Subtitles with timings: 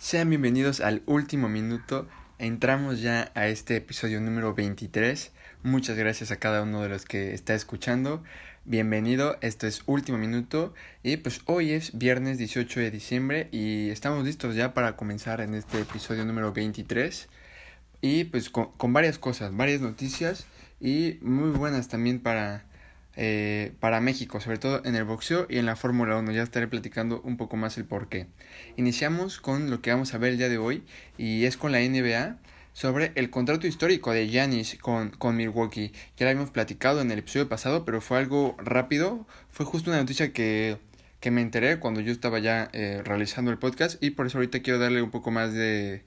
[0.00, 2.06] Sean bienvenidos al último minuto.
[2.38, 5.32] Entramos ya a este episodio número 23.
[5.64, 8.22] Muchas gracias a cada uno de los que está escuchando.
[8.64, 10.72] Bienvenido, esto es último minuto
[11.02, 15.54] y pues hoy es viernes 18 de diciembre y estamos listos ya para comenzar en
[15.54, 17.28] este episodio número 23
[18.00, 20.46] y pues con, con varias cosas, varias noticias
[20.80, 22.66] y muy buenas también para
[23.20, 26.30] eh, para México, sobre todo en el boxeo y en la Fórmula 1.
[26.30, 28.28] Ya estaré platicando un poco más el por qué.
[28.76, 30.84] Iniciamos con lo que vamos a ver el día de hoy
[31.18, 32.36] y es con la NBA
[32.74, 35.90] sobre el contrato histórico de Giannis con, con Milwaukee.
[36.16, 39.26] Ya lo habíamos platicado en el episodio pasado, pero fue algo rápido.
[39.50, 40.78] Fue justo una noticia que,
[41.18, 44.60] que me enteré cuando yo estaba ya eh, realizando el podcast y por eso ahorita
[44.62, 46.04] quiero darle un poco más de...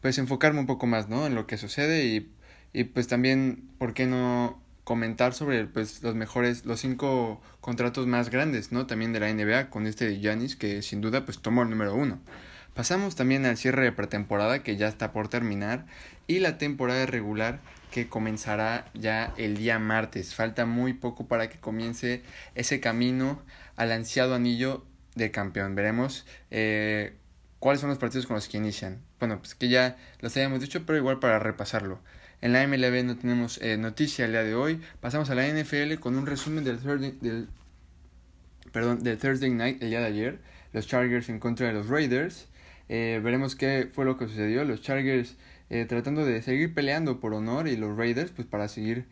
[0.00, 1.28] pues enfocarme un poco más, ¿no?
[1.28, 2.28] En lo que sucede y,
[2.72, 4.60] y pues también, ¿por qué no
[4.90, 9.70] comentar sobre pues los mejores los cinco contratos más grandes no también de la NBA
[9.70, 12.18] con este de Giannis que sin duda pues tomó el número uno.
[12.74, 15.86] Pasamos también al cierre de pretemporada que ya está por terminar
[16.26, 17.60] y la temporada regular
[17.92, 20.34] que comenzará ya el día martes.
[20.34, 22.24] Falta muy poco para que comience
[22.56, 23.40] ese camino
[23.76, 25.76] al ansiado anillo de campeón.
[25.76, 27.14] Veremos eh,
[27.60, 28.98] cuáles son los partidos con los que inician.
[29.20, 32.00] Bueno pues que ya los habíamos dicho pero igual para repasarlo
[32.42, 34.80] en la MLB no tenemos eh, noticia el día de hoy.
[35.00, 37.48] Pasamos a la NFL con un resumen del Thursday, del,
[38.72, 40.38] perdón, del Thursday Night el día de ayer.
[40.72, 42.48] Los Chargers en contra de los Raiders.
[42.88, 44.64] Eh, veremos qué fue lo que sucedió.
[44.64, 45.36] Los Chargers
[45.68, 49.06] eh, tratando de seguir peleando por honor y los Raiders pues para seguir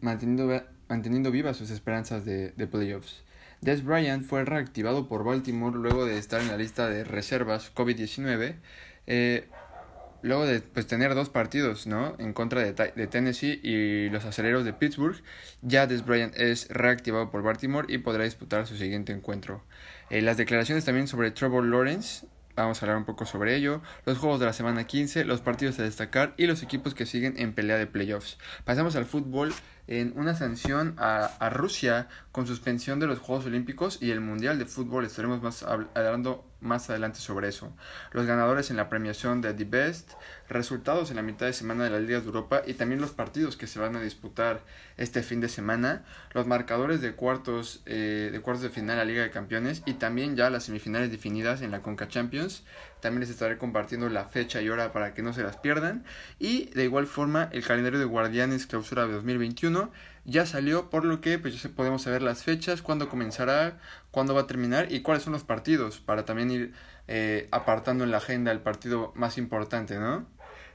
[0.00, 3.22] manteniendo, manteniendo vivas sus esperanzas de, playoffs.
[3.60, 8.56] Des Bryant fue reactivado por Baltimore luego de estar en la lista de reservas COVID-19.
[9.06, 9.48] Eh,
[10.24, 12.16] luego de pues, tener dos partidos ¿no?
[12.18, 15.22] en contra de, de, Tennessee y los aceleros de Pittsburgh,
[15.62, 19.62] ya Des Bryant es reactivado por Baltimore y podrá disputar su siguiente encuentro.
[20.10, 24.16] Eh, las declaraciones también sobre Trevor Lawrence, vamos a hablar un poco sobre ello, los
[24.16, 27.52] juegos de la semana 15, los partidos a destacar y los equipos que siguen en
[27.52, 28.38] pelea de playoffs.
[28.64, 29.52] Pasamos al fútbol
[29.86, 34.66] en una sanción a, Rusia con suspensión de los Juegos Olímpicos y el Mundial de
[34.66, 35.04] Fútbol.
[35.04, 37.72] Estaremos más hablando más adelante sobre eso.
[38.12, 40.12] Los ganadores en la premiación de The Best,
[40.48, 43.56] resultados en la mitad de semana de las Ligas de Europa y también los partidos
[43.56, 44.62] que se van a disputar
[44.96, 49.22] este fin de semana, los marcadores de cuartos, eh, de cuartos de final a Liga
[49.22, 52.64] de Campeones y también ya las semifinales definidas en la Conca Champions.
[53.04, 56.06] También les estaré compartiendo la fecha y hora para que no se las pierdan.
[56.38, 59.92] Y de igual forma el calendario de Guardianes Clausura de 2021
[60.24, 63.78] ya salió, por lo que pues ya podemos saber las fechas, cuándo comenzará,
[64.10, 66.72] cuándo va a terminar y cuáles son los partidos, para también ir
[67.06, 70.26] eh, apartando en la agenda el partido más importante, ¿no?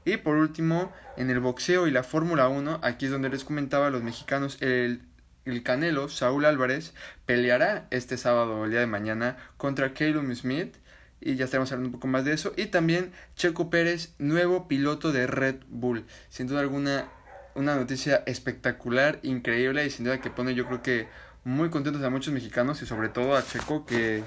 [0.04, 3.90] Y por último, en el boxeo y la Fórmula 1, aquí es donde les comentaba
[3.90, 5.02] los mexicanos, el,
[5.46, 6.94] el Canelo, Saúl Álvarez,
[7.26, 10.76] peleará este sábado, el día de mañana, contra Caleb Smith.
[11.20, 12.52] Y ya estaremos hablando un poco más de eso.
[12.56, 16.04] Y también Checo Pérez, nuevo piloto de Red Bull.
[16.28, 17.08] Sin duda alguna,
[17.54, 21.08] una noticia espectacular, increíble y sin duda que pone yo creo que
[21.44, 24.22] muy contentos a muchos mexicanos y sobre todo a Checo que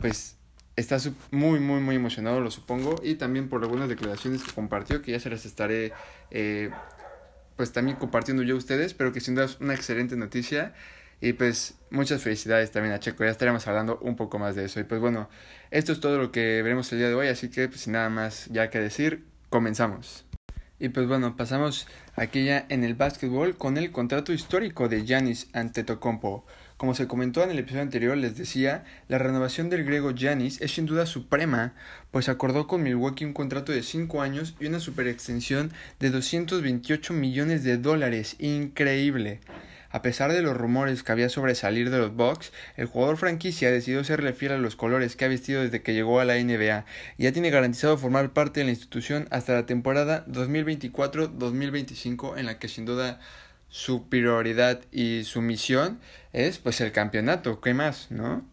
[0.00, 0.36] pues
[0.76, 0.98] está
[1.30, 5.20] muy muy muy emocionado lo supongo y también por algunas declaraciones que compartió que ya
[5.20, 5.92] se las estaré
[6.30, 6.70] eh,
[7.56, 10.74] pues también compartiendo yo a ustedes pero que sin duda es una excelente noticia
[11.20, 14.80] y pues muchas felicidades también a Checo ya estaremos hablando un poco más de eso
[14.80, 15.28] y pues bueno
[15.70, 18.08] esto es todo lo que veremos el día de hoy así que pues sin nada
[18.10, 20.28] más ya que decir comenzamos
[20.80, 25.48] y pues bueno, pasamos aquí ya en el básquetbol con el contrato histórico de Giannis
[25.52, 26.46] Antetokounmpo.
[26.76, 30.70] Como se comentó en el episodio anterior, les decía, la renovación del griego Giannis es
[30.70, 31.74] sin duda suprema,
[32.12, 37.64] pues acordó con Milwaukee un contrato de 5 años y una superextensión de 228 millones
[37.64, 38.36] de dólares.
[38.38, 39.40] Increíble.
[39.90, 43.70] A pesar de los rumores que había sobre salir de los Bucks, el jugador franquicia
[43.70, 46.84] decidió serle fiel a los colores que ha vestido desde que llegó a la NBA
[47.16, 52.58] y ya tiene garantizado formar parte de la institución hasta la temporada 2024-2025 en la
[52.58, 53.18] que sin duda
[53.70, 56.00] su prioridad y su misión
[56.34, 58.44] es pues el campeonato, ¿qué más, no?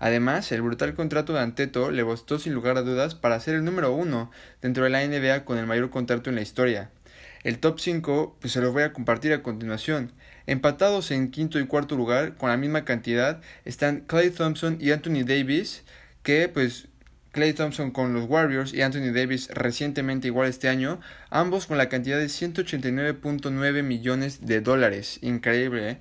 [0.00, 3.64] Además, el brutal contrato de Anteto le bastó sin lugar a dudas para ser el
[3.64, 4.30] número uno
[4.62, 6.90] dentro de la NBA con el mayor contrato en la historia.
[7.44, 10.12] El top 5 pues se los voy a compartir a continuación.
[10.46, 15.24] Empatados en quinto y cuarto lugar con la misma cantidad están Clay Thompson y Anthony
[15.24, 15.84] Davis,
[16.22, 16.88] que pues
[17.32, 21.00] Clay Thompson con los Warriors y Anthony Davis recientemente igual este año,
[21.30, 25.18] ambos con la cantidad de 189.9 millones de dólares.
[25.22, 25.98] Increíble, ¿eh?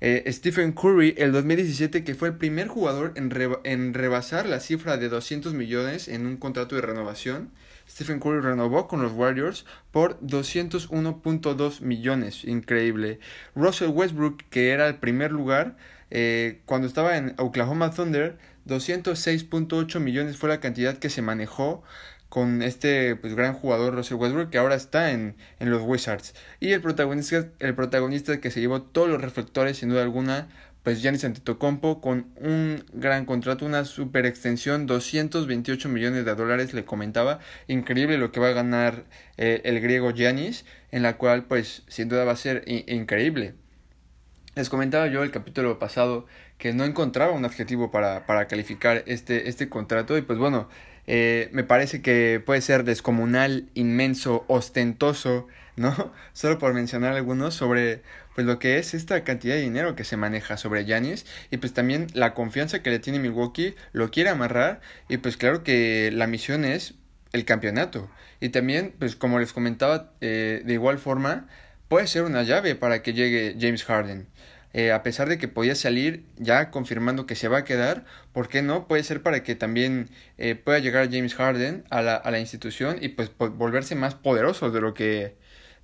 [0.00, 0.24] ¿Eh?
[0.32, 3.32] Stephen Curry, el 2017, que fue el primer jugador en,
[3.64, 7.50] en rebasar la cifra de 200 millones en un contrato de renovación.
[7.88, 12.44] Stephen Curry renovó con los Warriors por 201.2 millones.
[12.44, 13.18] Increíble.
[13.54, 15.76] Russell Westbrook, que era el primer lugar,
[16.10, 21.82] eh, cuando estaba en Oklahoma Thunder, 206.8 millones fue la cantidad que se manejó
[22.30, 26.34] con este pues, gran jugador Russell Westbrook que ahora está en, en los Wizards.
[26.60, 30.48] Y el protagonista, el protagonista que se llevó todos los reflectores sin duda alguna
[30.82, 36.84] pues Giannis Antetokounmpo con un gran contrato, una super extensión, 228 millones de dólares le
[36.84, 39.04] comentaba, increíble lo que va a ganar
[39.36, 43.54] eh, el griego Giannis, en la cual pues sin duda va a ser increíble.
[44.54, 46.26] Les comentaba yo el capítulo pasado
[46.58, 50.68] que no encontraba un adjetivo para, para calificar este, este contrato y pues bueno,
[51.06, 56.12] eh, me parece que puede ser descomunal, inmenso, ostentoso, ¿no?
[56.32, 58.02] Solo por mencionar algunos sobre
[58.34, 61.26] pues lo que es esta cantidad de dinero que se maneja sobre Yanis.
[61.50, 64.80] Y pues también la confianza que le tiene Milwaukee lo quiere amarrar.
[65.08, 66.94] Y pues claro que la misión es
[67.32, 68.10] el campeonato.
[68.40, 71.48] Y también pues como les comentaba eh, de igual forma
[71.88, 74.28] puede ser una llave para que llegue James Harden
[74.72, 78.48] eh, a pesar de que podía salir ya confirmando que se va a quedar, ¿por
[78.48, 78.86] qué no?
[78.86, 80.08] Puede ser para que también
[80.38, 84.72] eh, pueda llegar James Harden a la, a la institución y pues volverse más poderosos
[84.72, 85.36] de lo que,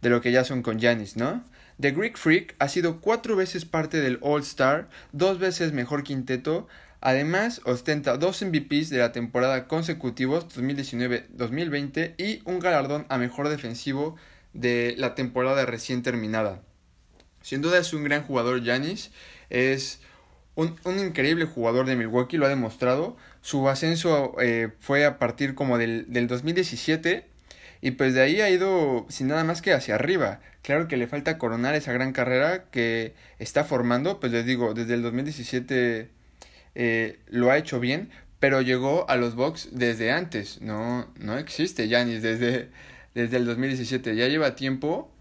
[0.02, 1.44] de lo que ya son con Giannis, ¿no?
[1.80, 6.68] The Greek Freak ha sido cuatro veces parte del All Star, dos veces mejor quinteto,
[7.00, 14.16] Además, ostenta dos MVPs de la temporada consecutivos 2019-2020 y un galardón a mejor defensivo
[14.54, 16.62] de la temporada recién terminada.
[17.46, 19.12] Sin duda es un gran jugador Yanis,
[19.50, 20.00] es
[20.56, 23.16] un, increíble jugador de Milwaukee, lo ha demostrado.
[23.40, 27.24] Su ascenso eh, fue a partir como del, del 2017
[27.82, 30.40] y pues de ahí ha ido sin nada más que hacia arriba.
[30.62, 34.94] Claro que le falta coronar esa gran carrera que está formando, pues les digo, desde
[34.94, 36.10] el 2017
[36.74, 38.10] eh, lo ha hecho bien,
[38.40, 42.70] pero llegó a los Bucks desde antes, no, no existe Yanis desde,
[43.14, 45.12] desde el 2017, ya lleva tiempo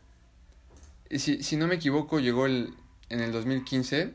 [1.09, 2.73] si, si no me equivoco, llegó el,
[3.09, 4.13] en el 2015.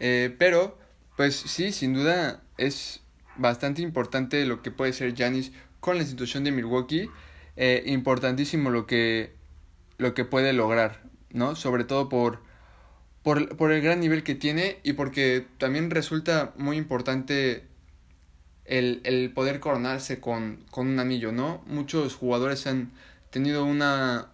[0.00, 0.78] Eh, pero,
[1.16, 3.00] pues sí, sin duda es
[3.36, 7.08] bastante importante lo que puede ser Janis con la institución de Milwaukee.
[7.56, 9.34] Eh, importantísimo lo que,
[9.98, 11.54] lo que puede lograr, ¿no?
[11.54, 12.40] Sobre todo por,
[13.22, 17.66] por, por, el gran nivel que tiene y porque también resulta muy importante
[18.64, 21.62] el, el poder coronarse con, con un anillo, ¿no?
[21.66, 22.92] Muchos jugadores han
[23.30, 24.31] tenido una,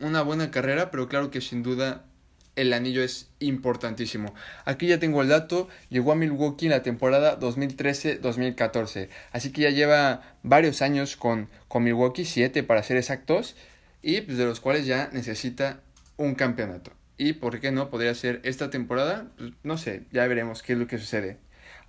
[0.00, 2.04] una buena carrera, pero claro que sin duda
[2.56, 4.34] el anillo es importantísimo.
[4.64, 9.70] Aquí ya tengo el dato, llegó a Milwaukee en la temporada 2013-2014, así que ya
[9.70, 13.56] lleva varios años con, con Milwaukee, 7 para ser exactos,
[14.02, 15.80] y pues de los cuales ya necesita
[16.16, 16.92] un campeonato.
[17.16, 20.78] Y por qué no podría ser esta temporada, pues, no sé, ya veremos qué es
[20.78, 21.38] lo que sucede.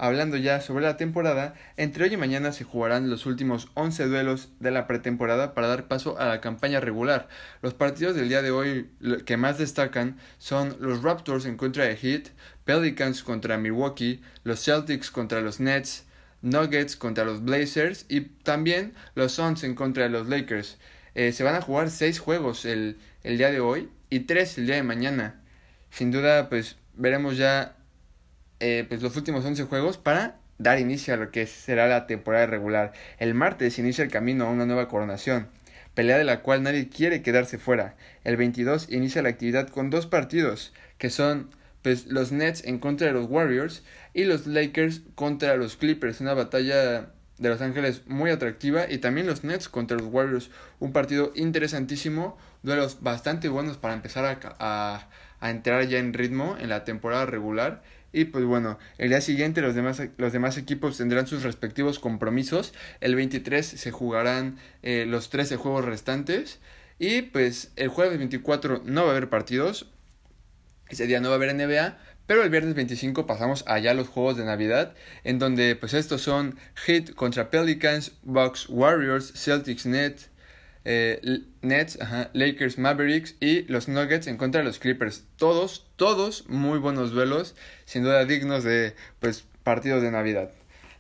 [0.04, 4.50] Hablando ya sobre la temporada, entre hoy y mañana se jugarán los últimos 11 duelos
[4.60, 7.30] de la pretemporada para dar paso a la campaña regular.
[7.62, 8.90] Los partidos del día de hoy
[9.28, 12.30] que más destacan son los Raptors en contra de Heat,
[12.66, 16.08] Pelicans contra Milwaukee, los Celtics contra los Nets,
[16.42, 20.80] Nuggets contra los Blazers y también los Suns en contra de los Lakers.
[21.14, 24.66] Eh, se van a jugar 6 juegos el, el día de hoy y 3 el
[24.66, 25.42] día de mañana.
[25.92, 27.76] Sin duda, pues veremos ya
[28.62, 32.46] eh, pues los últimos 11 juegos para dar inicio a lo que será la temporada
[32.46, 32.94] regular.
[33.18, 35.48] El martes inicia el camino a una nueva coronación,
[35.96, 37.96] pelea de la cual nadie quiere quedarse fuera.
[38.24, 41.50] El 22 inicia la actividad con dos partidos, que son
[41.82, 46.36] pues, los Nets en contra de los Warriors y los Lakers contra los Clippers, una
[46.36, 51.32] batalla de Los Ángeles muy atractiva y también los Nets contra los Warriors, un partido
[51.34, 55.08] interesantísimo, duelos bastante buenos para empezar a, a,
[55.40, 57.82] a entrar ya en ritmo en la temporada regular
[58.14, 62.74] y pues bueno, el día siguiente los demás, los demás equipos tendrán sus respectivos compromisos.
[63.00, 66.60] El 23 se jugarán eh, los 13 juegos restantes.
[67.00, 69.90] Y pues el jueves 24 no va a haber partidos.
[70.90, 71.98] Ese día no va a haber NBA.
[72.28, 74.94] Pero el viernes 25 pasamos allá a los juegos de Navidad.
[75.24, 80.31] En donde pues estos son Heat contra Pelicans, Bucks Warriors, Celtics Net,
[80.84, 82.00] eh, Nets,
[82.34, 85.26] Lakers, Mavericks y los Nuggets en contra de los Clippers.
[85.38, 90.52] Todos, todos muy buenos duelos, sin duda dignos de pues, partidos de Navidad.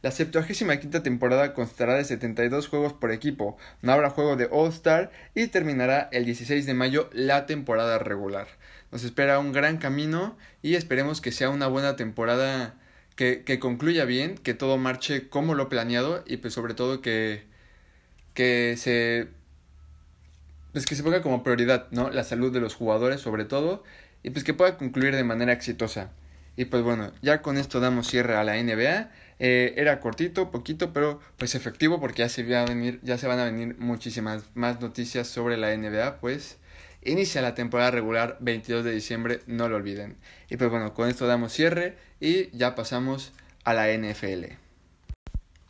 [0.01, 5.11] La 75 quinta temporada constará de 72 juegos por equipo, no habrá juego de All-Star
[5.35, 8.47] y terminará el 16 de mayo la temporada regular.
[8.91, 12.73] Nos espera un gran camino y esperemos que sea una buena temporada
[13.15, 17.43] que, que concluya bien, que todo marche como lo planeado y pues sobre todo que,
[18.33, 19.27] que se
[20.71, 22.09] pues que se ponga como prioridad, ¿no?
[22.09, 23.83] La salud de los jugadores sobre todo
[24.23, 26.11] y pues que pueda concluir de manera exitosa.
[26.55, 29.09] Y pues bueno, ya con esto damos cierre a la NBA.
[29.39, 33.27] Eh, era cortito, poquito, pero pues efectivo porque ya se, va a venir, ya se
[33.27, 36.57] van a venir muchísimas más noticias sobre la NBA, pues
[37.03, 40.17] inicia la temporada regular 22 de diciembre, no lo olviden.
[40.49, 44.60] Y pues bueno, con esto damos cierre y ya pasamos a la NFL.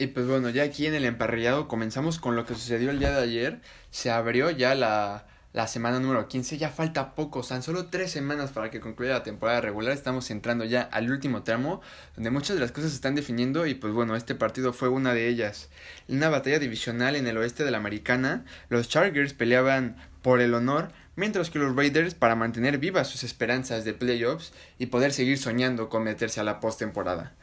[0.02, 3.12] Y pues bueno, ya aquí en el emparrillado comenzamos con lo que sucedió el día
[3.12, 3.62] de ayer.
[3.92, 6.58] Se abrió ya la, la semana número 15.
[6.58, 9.94] Ya falta poco, tan solo tres semanas para que concluya la temporada regular.
[9.94, 11.82] Estamos entrando ya al último tramo,
[12.16, 13.68] donde muchas de las cosas se están definiendo.
[13.68, 15.70] Y pues bueno, este partido fue una de ellas.
[16.08, 20.56] En una batalla divisional en el oeste de la Americana, los Chargers peleaban por el
[20.56, 25.38] honor, mientras que los Raiders para mantener vivas sus esperanzas de playoffs y poder seguir
[25.38, 27.36] soñando con meterse a la postemporada.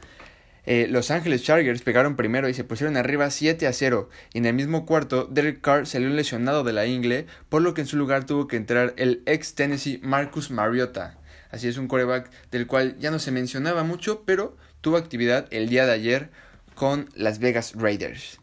[0.71, 4.11] Eh, los Ángeles Chargers pegaron primero y se pusieron arriba 7 a 0.
[4.35, 7.81] Y en el mismo cuarto, Derek Carr salió lesionado de la ingle, por lo que
[7.81, 11.17] en su lugar tuvo que entrar el ex Tennessee Marcus Mariota.
[11.51, 15.71] Así es un coreback del cual ya no se mencionaba mucho, pero tuvo actividad el
[15.71, 16.29] día de ayer
[16.75, 18.39] con Las Vegas Raiders.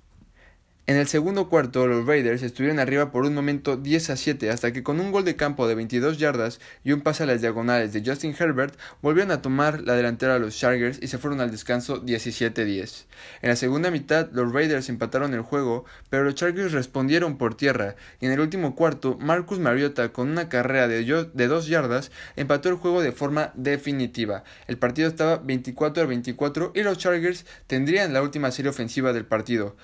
[0.88, 4.72] En el segundo cuarto, los Raiders estuvieron arriba por un momento 10 a 7 hasta
[4.72, 7.92] que con un gol de campo de 22 yardas y un pase a las diagonales
[7.92, 11.50] de Justin Herbert volvieron a tomar la delantera a los Chargers y se fueron al
[11.50, 13.06] descanso 17-10.
[13.42, 17.96] En la segunda mitad, los Raiders empataron el juego, pero los Chargers respondieron por tierra
[18.22, 22.70] y en el último cuarto, Marcus Mariota con una carrera de, de 2 yardas empató
[22.70, 24.44] el juego de forma definitiva.
[24.68, 29.25] El partido estaba 24 a 24 y los Chargers tendrían la última serie ofensiva del
[29.25, 29.75] partido.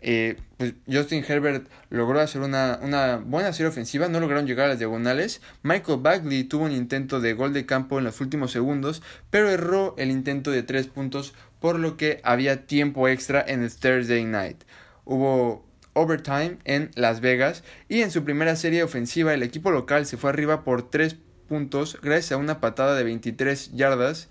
[0.00, 4.68] Eh, pues Justin Herbert logró hacer una, una, buena serie ofensiva, no lograron llegar a
[4.70, 5.40] las diagonales.
[5.62, 9.94] Michael Bagley tuvo un intento de gol de campo en los últimos segundos, pero erró
[9.98, 14.62] el intento de tres puntos, por lo que había tiempo extra en el Thursday Night.
[15.04, 20.16] Hubo overtime en Las Vegas y en su primera serie ofensiva el equipo local se
[20.16, 21.16] fue arriba por tres
[21.48, 24.28] puntos gracias a una patada de 23 yardas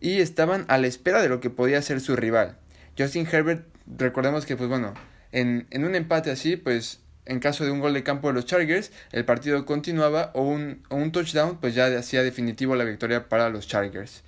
[0.00, 2.56] y estaban a la espera de lo que podía ser su rival.
[2.98, 4.94] Justin Herbert recordemos que, pues bueno,
[5.32, 8.46] en, en un empate así, pues en caso de un gol de campo de los
[8.46, 13.28] Chargers, el partido continuaba o un, o un touchdown, pues ya hacía definitivo la victoria
[13.28, 14.22] para los Chargers.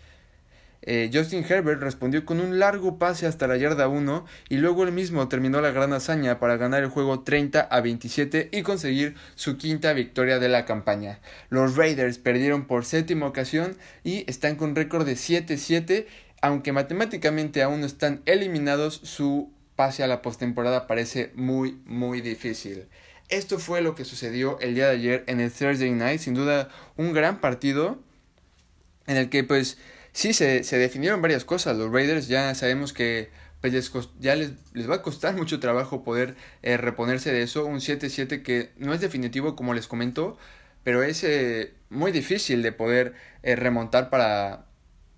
[0.87, 4.93] Eh, Justin Herbert respondió con un largo pase hasta la yarda 1 y luego él
[4.93, 9.57] mismo terminó la gran hazaña para ganar el juego 30 a 27 y conseguir su
[9.57, 11.21] quinta victoria de la campaña.
[11.49, 16.05] Los Raiders perdieron por séptima ocasión y están con récord de 7-7
[16.45, 22.85] aunque matemáticamente aún no están eliminados, su pase a la postemporada parece muy, muy difícil.
[23.31, 26.69] Esto fue lo que sucedió el día de ayer en el Thursday Night, sin duda
[26.99, 27.99] un gran partido
[29.07, 29.79] en el que pues
[30.13, 31.79] sí se, definieron varias cosas.
[31.79, 33.31] Los Raiders ya sabemos que
[33.63, 37.65] pues, ya les, les, va a costar mucho trabajo poder eh, reponerse de eso.
[37.65, 40.37] Un 7-7 que no es definitivo como les comento,
[40.83, 44.67] pero es eh, muy difícil de poder eh, remontar para,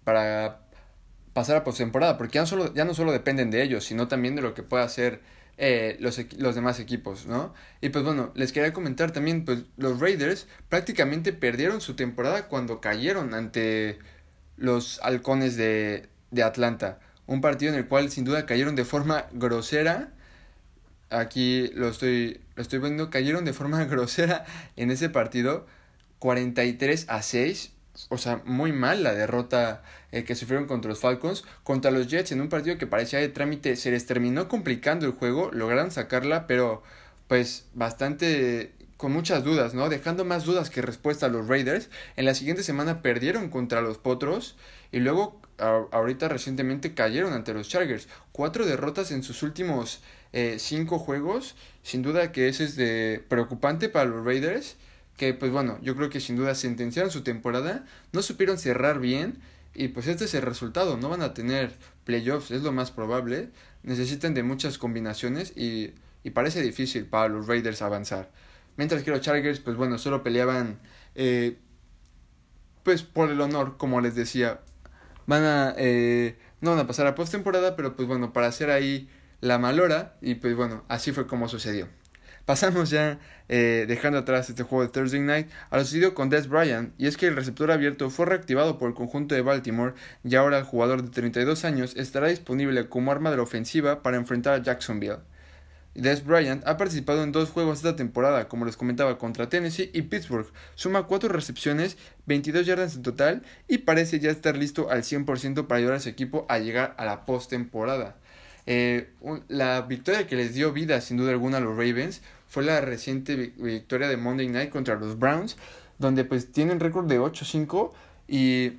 [0.04, 0.65] para
[1.36, 4.36] pasar a postemporada, porque ya no, solo, ya no solo dependen de ellos, sino también
[4.36, 5.20] de lo que pueda hacer
[5.58, 7.52] eh, los, los demás equipos, ¿no?
[7.82, 12.80] Y pues bueno, les quería comentar también, pues los Raiders prácticamente perdieron su temporada cuando
[12.80, 13.98] cayeron ante
[14.56, 17.00] los halcones de, de Atlanta.
[17.26, 20.14] Un partido en el cual sin duda cayeron de forma grosera.
[21.10, 25.66] Aquí lo estoy, lo estoy viendo, cayeron de forma grosera en ese partido.
[26.18, 27.75] 43 a 6
[28.08, 31.44] o sea, muy mal la derrota eh, que sufrieron contra los Falcons.
[31.64, 35.12] Contra los Jets en un partido que parecía de trámite se les terminó complicando el
[35.12, 36.82] juego, lograron sacarla, pero
[37.28, 39.88] pues bastante con muchas dudas, ¿no?
[39.88, 41.90] Dejando más dudas que respuesta a los Raiders.
[42.16, 44.56] En la siguiente semana perdieron contra los Potros
[44.92, 48.08] y luego ahorita recientemente cayeron ante los Chargers.
[48.32, 51.56] Cuatro derrotas en sus últimos eh, cinco juegos.
[51.82, 54.76] Sin duda que eso es de preocupante para los Raiders
[55.16, 59.38] que pues bueno, yo creo que sin duda sentenciaron su temporada, no supieron cerrar bien
[59.74, 63.50] y pues este es el resultado, no van a tener playoffs, es lo más probable,
[63.82, 68.30] necesitan de muchas combinaciones y, y parece difícil para los Raiders avanzar.
[68.76, 70.78] Mientras que los Chargers pues bueno, solo peleaban
[71.14, 71.58] eh,
[72.82, 74.60] pues por el honor, como les decía,
[75.26, 79.10] van a, eh, no van a pasar a postemporada, pero pues bueno, para hacer ahí
[79.40, 81.88] la malora y pues bueno, así fue como sucedió.
[82.46, 86.46] Pasamos ya, eh, dejando atrás este juego de Thursday Night, a lo sucedido con Des
[86.46, 90.36] Bryant, y es que el receptor abierto fue reactivado por el conjunto de Baltimore y
[90.36, 94.54] ahora el jugador de 32 años estará disponible como arma de la ofensiva para enfrentar
[94.54, 95.18] a Jacksonville.
[95.96, 100.02] Des Bryant ha participado en dos juegos esta temporada, como les comentaba, contra Tennessee y
[100.02, 100.46] Pittsburgh.
[100.76, 105.78] Suma cuatro recepciones, 22 yardas en total y parece ya estar listo al 100% para
[105.78, 108.14] ayudar a su equipo a llegar a la postemporada.
[108.66, 109.10] Eh,
[109.46, 113.36] la victoria que les dio vida sin duda alguna a los Ravens fue la reciente
[113.56, 115.56] victoria de Monday Night contra los Browns,
[115.98, 117.92] donde pues tienen récord de 8-5
[118.28, 118.74] y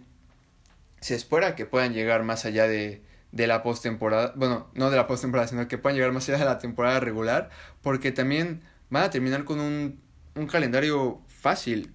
[1.00, 5.08] se espera que puedan llegar más allá de, de la postemporada, bueno, no de la
[5.08, 7.50] postemporada, sino que puedan llegar más allá de la temporada regular,
[7.82, 10.00] porque también van a terminar con un,
[10.36, 11.92] un calendario fácil.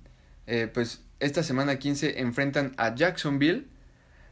[0.46, 3.66] Eh, pues esta semana 15 enfrentan a Jacksonville,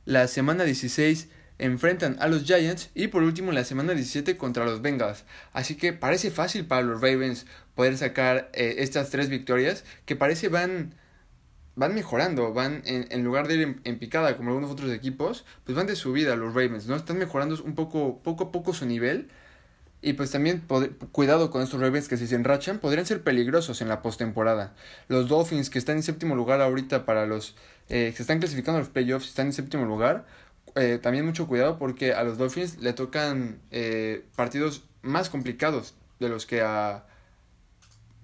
[0.05, 1.29] la semana 16
[1.61, 5.25] enfrentan a los Giants y por último la semana 17 contra los Bengals.
[5.53, 10.49] Así que parece fácil para los Ravens poder sacar eh, estas tres victorias que parece
[10.49, 10.95] van
[11.77, 15.87] van mejorando, van en, lugar de ir en, picada como algunos otros equipos, pues van
[15.87, 16.97] de subida los Ravens, ¿no?
[16.97, 19.31] Están mejorando un poco, poco a poco su nivel.
[20.03, 20.63] Y pues también
[21.13, 24.75] cuidado con estos Ravens que si se enrachan podrían ser peligrosos en la postemporada.
[25.09, 27.55] Los Dolphins que están en séptimo lugar ahorita para los
[27.91, 30.25] eh, que están clasificando a los playoffs, están en séptimo lugar.
[30.77, 36.29] Eh, también mucho cuidado porque a los Dolphins le tocan eh, partidos más complicados de
[36.29, 37.07] los que a,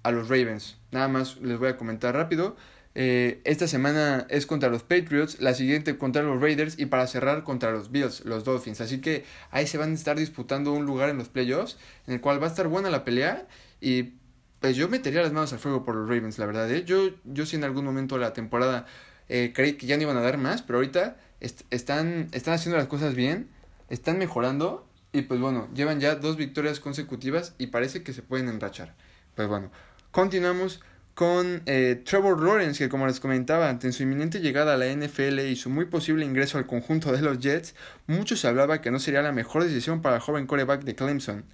[0.02, 0.78] a los Ravens.
[0.92, 2.56] Nada más les voy a comentar rápido.
[2.98, 7.44] Eh, esta semana es contra los Patriots, la siguiente contra los Raiders y para cerrar
[7.44, 8.80] contra los Bills, los Dolphins.
[8.80, 11.76] Así que ahí se van a estar disputando un lugar en los playoffs
[12.06, 13.46] en el cual va a estar buena la pelea
[13.82, 14.14] y
[14.60, 16.70] pues yo metería las manos al fuego por los Ravens, la verdad.
[16.70, 16.84] ¿eh?
[16.84, 18.86] Yo, yo sí en algún momento de la temporada
[19.28, 22.88] eh, creí que ya no iban a dar más, pero ahorita están, están haciendo las
[22.88, 23.48] cosas bien,
[23.88, 28.48] están mejorando y pues bueno, llevan ya dos victorias consecutivas y parece que se pueden
[28.48, 28.94] enrachar.
[29.34, 29.70] Pues bueno,
[30.10, 30.80] continuamos
[31.14, 35.38] con eh, Trevor Lawrence, que como les comentaba, ante su inminente llegada a la NFL
[35.40, 37.74] y su muy posible ingreso al conjunto de los Jets,
[38.06, 41.44] mucho se hablaba que no sería la mejor decisión para el joven coreback de Clemson.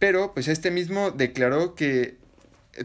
[0.00, 2.18] Pero, pues este mismo declaró que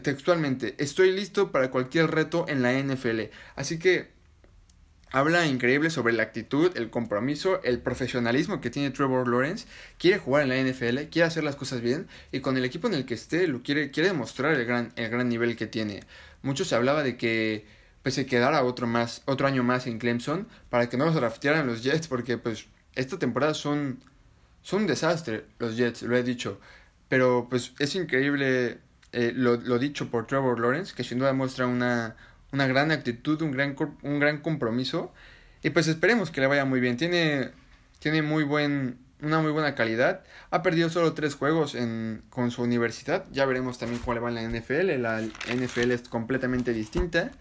[0.02, 3.22] textualmente, estoy listo para cualquier reto en la NFL.
[3.56, 4.17] Así que
[5.10, 9.66] Habla increíble sobre la actitud, el compromiso, el profesionalismo que tiene Trevor Lawrence.
[9.96, 12.94] Quiere jugar en la NFL, quiere hacer las cosas bien y con el equipo en
[12.94, 16.00] el que esté lo quiere, quiere demostrar el gran, el gran nivel que tiene.
[16.42, 17.64] Mucho se hablaba de que
[18.02, 21.66] pues, se quedara otro, más, otro año más en Clemson para que no los draftearan
[21.66, 24.00] los Jets porque pues esta temporada son,
[24.60, 26.60] son un desastre los Jets, lo he dicho.
[27.08, 28.78] Pero pues es increíble
[29.12, 32.14] eh, lo, lo dicho por Trevor Lawrence que sin duda muestra una
[32.52, 35.12] una gran actitud, un gran, un gran compromiso.
[35.62, 36.96] Y pues esperemos que le vaya muy bien.
[36.96, 37.50] Tiene,
[37.98, 40.24] tiene muy buen, una muy buena calidad.
[40.50, 43.26] Ha perdido solo tres juegos en, con su universidad.
[43.32, 45.00] Ya veremos también cómo le va en la NFL.
[45.00, 47.32] La NFL es completamente distinta.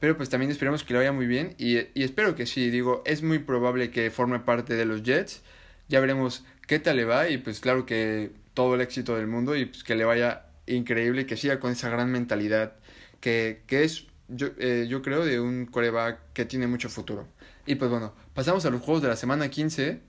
[0.00, 1.54] Pero pues también esperemos que le vaya muy bien.
[1.58, 2.70] Y, y espero que sí.
[2.70, 5.42] Digo, es muy probable que forme parte de los Jets.
[5.88, 7.28] Ya veremos qué tal le va.
[7.28, 9.54] Y pues claro que todo el éxito del mundo.
[9.54, 11.26] Y pues que le vaya increíble.
[11.26, 12.72] Que siga con esa gran mentalidad.
[13.20, 17.26] Que, que es yo, eh, yo creo, de un coreback que tiene mucho futuro.
[17.66, 20.00] Y pues bueno, pasamos a los juegos de la semana 15,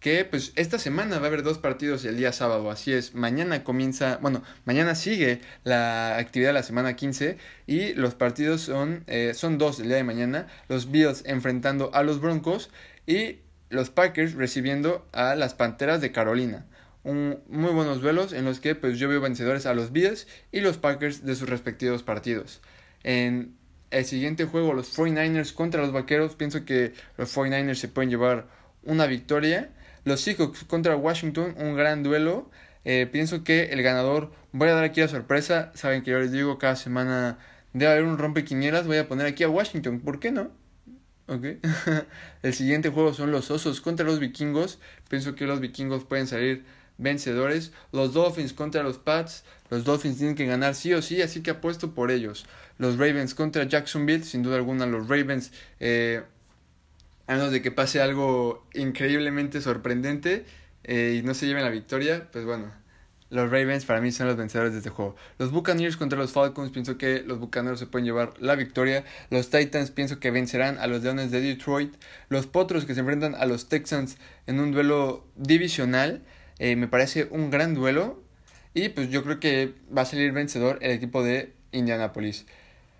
[0.00, 3.64] que pues esta semana va a haber dos partidos el día sábado, así es, mañana
[3.64, 7.36] comienza, bueno, mañana sigue la actividad de la semana 15
[7.66, 12.02] y los partidos son, eh, son dos el día de mañana, los Bills enfrentando a
[12.02, 12.70] los Broncos
[13.06, 16.66] y los Packers recibiendo a las Panteras de Carolina.
[17.04, 20.60] Un, muy buenos duelos en los que pues yo veo vencedores a los Bills y
[20.60, 22.60] los Packers de sus respectivos partidos.
[23.02, 23.56] En
[23.90, 28.46] el siguiente juego, los 49ers contra los Vaqueros, pienso que los 49ers se pueden llevar
[28.82, 29.70] una victoria.
[30.04, 32.50] Los Seahawks contra Washington, un gran duelo.
[32.84, 36.32] Eh, pienso que el ganador, voy a dar aquí la sorpresa, saben que yo les
[36.32, 37.38] digo cada semana
[37.72, 40.50] debe haber un rompequinieras, voy a poner aquí a Washington, ¿por qué no?
[42.42, 44.78] El siguiente juego son los Osos contra los Vikingos,
[45.10, 46.64] pienso que los Vikingos pueden salir
[46.96, 47.72] vencedores.
[47.92, 51.50] Los Dolphins contra los Pats, los Dolphins tienen que ganar sí o sí, así que
[51.50, 52.46] apuesto por ellos
[52.78, 56.22] los Ravens contra Jacksonville, sin duda alguna los Ravens, eh,
[57.26, 60.46] a menos de que pase algo increíblemente sorprendente
[60.84, 62.72] eh, y no se lleven la victoria, pues bueno,
[63.30, 65.14] los Ravens para mí son los vencedores de este juego.
[65.38, 69.04] Los Buccaneers contra los Falcons, pienso que los Buccaneers se pueden llevar la victoria.
[69.30, 71.94] Los Titans pienso que vencerán a los Leones de Detroit.
[72.30, 76.22] Los Potros que se enfrentan a los Texans en un duelo divisional.
[76.58, 78.22] Eh, me parece un gran duelo.
[78.72, 82.46] Y pues yo creo que va a salir vencedor el equipo de Indianapolis.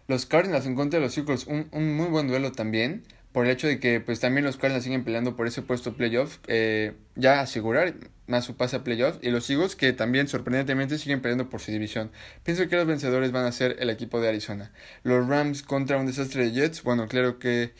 [0.08, 3.52] Los Cardinals en contra de los Eagles, un, un muy buen duelo también, por el
[3.52, 7.40] hecho de que pues también los Cardinals siguen peleando por ese puesto playoff, eh, ya
[7.40, 7.92] asegurar
[8.26, 11.72] más su pase a playoff, y los Eagles que también sorprendentemente siguen peleando por su
[11.72, 12.10] división.
[12.42, 14.72] Pienso que los vencedores van a ser el equipo de Arizona.
[15.02, 17.74] Los Rams contra un desastre de Jets, bueno, claro que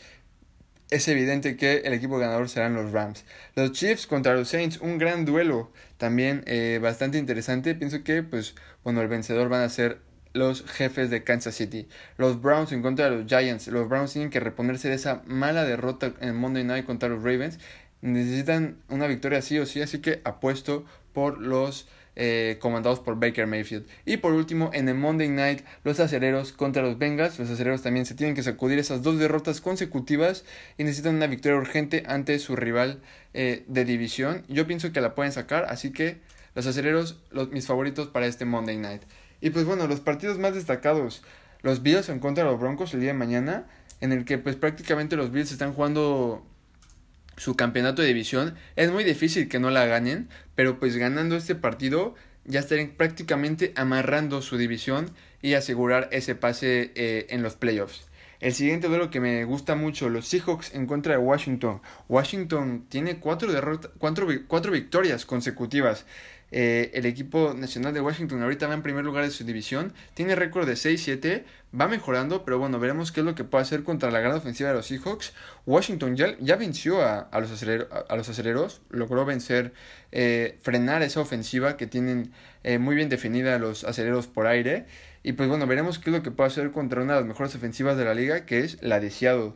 [0.91, 3.25] es evidente que el equipo ganador serán los Rams.
[3.55, 7.73] Los Chiefs contra los Saints, un gran duelo también eh, bastante interesante.
[7.73, 9.99] Pienso que, pues, bueno, el vencedor van a ser
[10.33, 11.87] los jefes de Kansas City.
[12.17, 13.67] Los Browns en contra de los Giants.
[13.67, 17.59] Los Browns tienen que reponerse de esa mala derrota en Monday Night contra los Ravens.
[18.01, 21.87] Necesitan una victoria sí o sí, así que apuesto por los
[22.21, 23.87] eh, comandados por Baker Mayfield.
[24.05, 27.39] Y por último, en el Monday Night, los acereros contra los Bengals.
[27.39, 30.43] Los acereros también se tienen que sacudir esas dos derrotas consecutivas
[30.77, 32.99] y necesitan una victoria urgente ante su rival
[33.33, 34.43] eh, de división.
[34.49, 36.17] Yo pienso que la pueden sacar, así que
[36.55, 39.03] los acereros, los, mis favoritos para este Monday Night.
[39.41, 41.23] Y pues bueno, los partidos más destacados.
[41.61, 43.67] Los Bills en contra de los Broncos el día de mañana,
[44.01, 46.45] en el que pues prácticamente los Bills están jugando
[47.37, 48.55] su campeonato de división.
[48.75, 53.73] Es muy difícil que no la ganen, pero pues ganando este partido ya estarían prácticamente
[53.75, 58.09] amarrando su división y asegurar ese pase eh, en los playoffs.
[58.39, 61.81] El siguiente duelo que me gusta mucho, los Seahawks en contra de Washington.
[62.07, 63.49] Washington tiene cuatro,
[63.97, 66.05] cuatro, cuatro victorias consecutivas.
[66.51, 69.93] Eh, el equipo nacional de Washington ahorita va en primer lugar de su división.
[70.13, 71.43] Tiene récord de 6-7.
[71.79, 74.69] Va mejorando, pero bueno, veremos qué es lo que puede hacer contra la gran ofensiva
[74.69, 75.33] de los Seahawks.
[75.65, 78.81] Washington ya, ya venció a, los a, los aceleros.
[78.89, 79.73] Logró vencer,
[80.11, 82.31] eh, frenar esa ofensiva que tienen
[82.63, 84.85] eh, muy bien definida los aceleros por aire.
[85.21, 87.53] Y pues bueno, veremos qué es lo que puede hacer contra una de las mejores
[87.55, 89.53] ofensivas de la liga, que es la de Seattle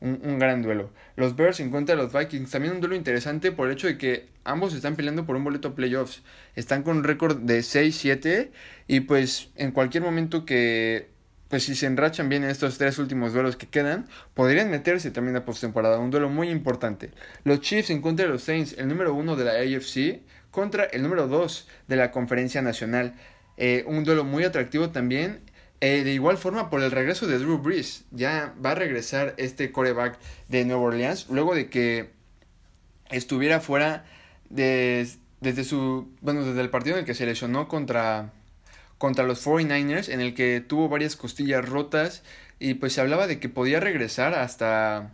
[0.00, 0.90] un, gran duelo.
[1.16, 3.96] Los Bears en contra de los Vikings, también un duelo interesante por el hecho de
[3.96, 6.22] que ambos están peleando por un boleto playoffs.
[6.54, 8.50] Están con un récord de 6-7
[8.86, 11.08] y pues en cualquier momento que,
[11.48, 15.36] pues si se enrachan bien en estos tres últimos duelos que quedan, podrían meterse también
[15.36, 15.98] a postemporada.
[15.98, 17.10] Un duelo muy importante.
[17.44, 21.02] Los Chiefs en contra de los Saints, el número uno de la AFC contra el
[21.02, 23.14] número 2 de la Conferencia Nacional.
[23.56, 25.40] Eh, un duelo muy atractivo también
[25.80, 29.72] eh, de igual forma, por el regreso de Drew Brees, ya va a regresar este
[29.72, 32.10] coreback de Nueva Orleans, luego de que
[33.10, 34.04] estuviera fuera
[34.48, 35.06] de,
[35.40, 38.32] desde su, bueno, desde el partido en el que se lesionó contra,
[38.98, 42.22] contra los 49ers, en el que tuvo varias costillas rotas
[42.58, 45.12] y pues se hablaba de que podía regresar hasta,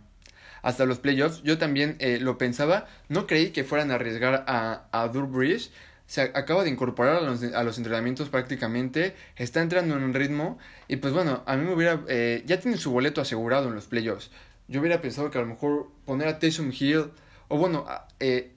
[0.61, 1.43] hasta los playoffs.
[1.43, 5.71] Yo también eh, lo pensaba, no creí que fueran a arriesgar a, a Drew Brees,
[6.13, 10.59] se acaba de incorporar a los, a los, entrenamientos prácticamente, está entrando en un ritmo
[10.87, 13.87] y pues bueno, a mí me hubiera, eh, ya tiene su boleto asegurado en los
[13.87, 14.29] playoffs.
[14.67, 17.09] Yo hubiera pensado que a lo mejor poner a Taysom Hill,
[17.47, 18.51] o bueno, a, eh,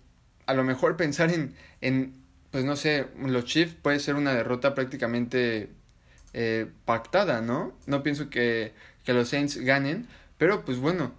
[0.44, 2.12] a lo mejor pensar en, en,
[2.50, 5.70] pues no sé, los Chiefs puede ser una derrota prácticamente
[6.34, 7.72] eh, pactada, ¿no?
[7.86, 11.12] No pienso que, que los Saints ganen, pero pues bueno,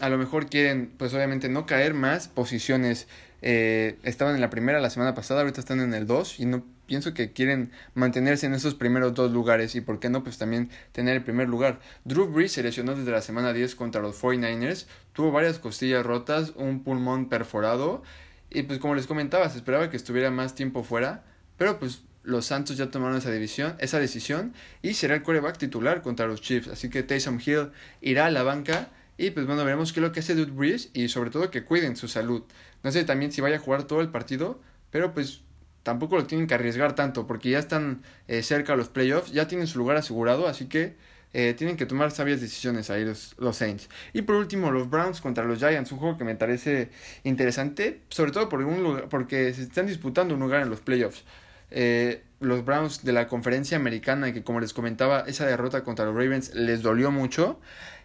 [0.00, 3.06] a lo mejor quieren, pues obviamente no caer más posiciones
[3.46, 6.64] eh, estaban en la primera la semana pasada, ahorita están en el 2 y no
[6.86, 10.70] pienso que quieren mantenerse en esos primeros dos lugares y por qué no pues también
[10.92, 11.78] tener el primer lugar.
[12.06, 16.54] Drew Brees se lesionó desde la semana 10 contra los 49ers, tuvo varias costillas rotas,
[16.56, 18.02] un pulmón perforado
[18.48, 21.22] y pues como les comentaba, se esperaba que estuviera más tiempo fuera,
[21.58, 23.30] pero pues los Santos ya tomaron esa,
[23.78, 28.24] esa decisión y será el quarterback titular contra los Chiefs, así que Taysom Hill irá
[28.24, 31.08] a la banca y pues bueno, veremos qué es lo que hace Drew Brees y
[31.08, 32.42] sobre todo que cuiden su salud.
[32.82, 35.42] No sé también si vaya a jugar todo el partido, pero pues
[35.82, 39.46] tampoco lo tienen que arriesgar tanto porque ya están eh, cerca a los playoffs, ya
[39.46, 40.96] tienen su lugar asegurado, así que
[41.36, 43.88] eh, tienen que tomar sabias decisiones ahí los, los, Saints.
[44.12, 46.90] Y por último, los Browns contra los Giants, un juego que me parece
[47.24, 51.24] interesante, sobre todo un porque se están disputando un lugar en los playoffs.
[51.72, 56.14] Eh, los Browns de la conferencia americana, que como les comentaba, esa derrota contra los
[56.14, 57.58] Ravens les dolió mucho.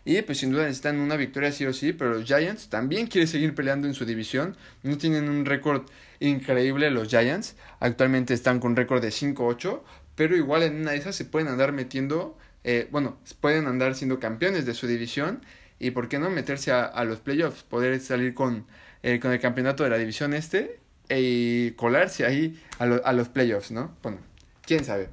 [0.10, 3.28] Y pues sin duda necesitan una victoria sí o sí, pero los Giants también quieren
[3.28, 4.58] seguir peleando en su división.
[4.82, 5.84] No tienen un récord
[6.20, 7.56] increíble los Giants.
[7.80, 9.84] Actualmente están con récord de 5-8,
[10.16, 14.20] pero igual en una de esas se pueden andar metiendo, eh, bueno, pueden andar siendo
[14.20, 15.46] campeones de su división.
[15.78, 18.66] Y por qué no meterse a, los playoffs, poder salir con,
[19.04, 23.96] eh, con el campeonato de la división este y colarse ahí a, los playoffs, ¿no?
[24.02, 24.18] Bueno,
[24.64, 25.10] quién sabe.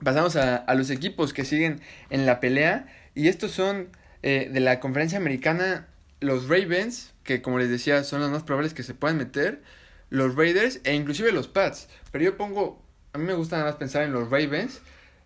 [0.00, 2.86] Pasamos a los equipos que siguen en la pelea.
[3.14, 3.88] Y estos son
[4.22, 5.88] eh, de la conferencia americana
[6.20, 9.62] los Ravens, que como les decía son los más probables que se puedan meter,
[10.10, 11.88] los Raiders e inclusive los Pats.
[12.10, 14.80] Pero yo pongo, a mí me gusta nada más pensar en los Ravens.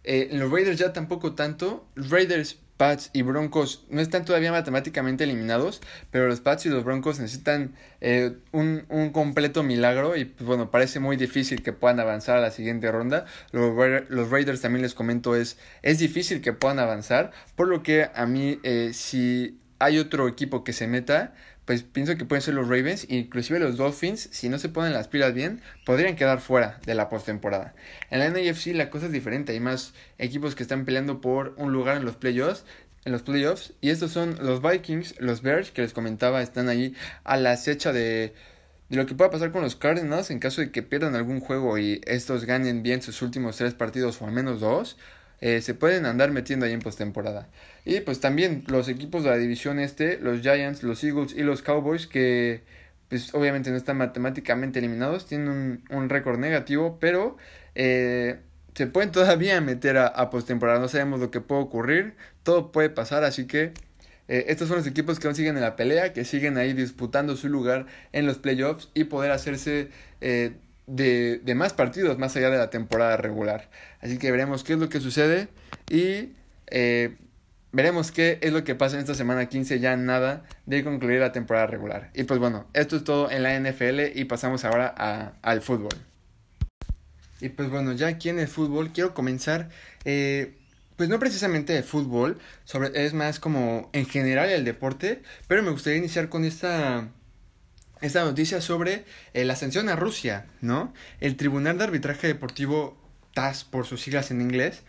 [0.04, 1.88] Eh, en los Raiders ya tampoco tanto.
[1.96, 7.20] Raiders Pats y Broncos no están todavía matemáticamente eliminados, pero los Pats y los Broncos
[7.20, 12.38] necesitan eh, un, un, completo milagro y pues, bueno, parece muy difícil que puedan avanzar
[12.38, 13.26] a la siguiente ronda.
[13.52, 13.74] Los,
[14.08, 18.26] los Raiders también les comento es, es difícil que puedan avanzar, por lo que a
[18.26, 21.34] mí eh, si hay otro equipo que se meta,
[21.64, 25.08] pues pienso que pueden ser los Ravens, inclusive los Dolphins, si no se ponen las
[25.08, 27.74] pilas bien, podrían quedar fuera de la postemporada.
[28.10, 31.72] En la NFC la cosa es diferente, hay más equipos que están peleando por un
[31.72, 32.64] lugar en los playoffs,
[33.04, 36.94] en los playoffs, y estos son los Vikings, los Bears, que les comentaba, están ahí
[37.22, 38.34] a la acecha de,
[38.88, 41.78] de lo que pueda pasar con los Cardinals en caso de que pierdan algún juego
[41.78, 44.98] y estos ganen bien sus últimos tres partidos o al menos dos
[45.40, 47.48] eh, se pueden andar metiendo ahí en postemporada.
[47.84, 51.62] Y pues también los equipos de la división este, los Giants, los Eagles y los
[51.62, 52.62] Cowboys, que
[53.08, 57.36] pues obviamente no están matemáticamente eliminados, tienen un, un récord negativo, pero
[57.74, 58.38] eh,
[58.74, 60.78] se pueden todavía meter a, a postemporada.
[60.78, 63.72] No sabemos lo que puede ocurrir, todo puede pasar, así que
[64.28, 67.36] eh, estos son los equipos que aún siguen en la pelea, que siguen ahí disputando
[67.36, 69.90] su lugar en los playoffs y poder hacerse
[70.86, 73.68] de, de, más partidos más allá de la temporada regular.
[74.04, 75.48] Así que veremos qué es lo que sucede
[75.88, 76.34] y
[76.66, 77.16] eh,
[77.72, 81.32] veremos qué es lo que pasa en esta semana 15, ya nada de concluir la
[81.32, 82.10] temporada regular.
[82.12, 85.94] Y pues bueno, esto es todo en la NFL y pasamos ahora a, al fútbol.
[87.40, 89.70] Y pues bueno, ya aquí en el fútbol quiero comenzar,
[90.04, 90.58] eh,
[90.96, 95.70] pues no precisamente de fútbol, sobre, es más como en general el deporte, pero me
[95.70, 97.08] gustaría iniciar con esta
[98.02, 100.92] esta noticia sobre eh, la ascensión a Rusia, ¿no?
[101.20, 103.03] El Tribunal de Arbitraje Deportivo
[103.34, 104.82] TAS, por sus siglas en inglés,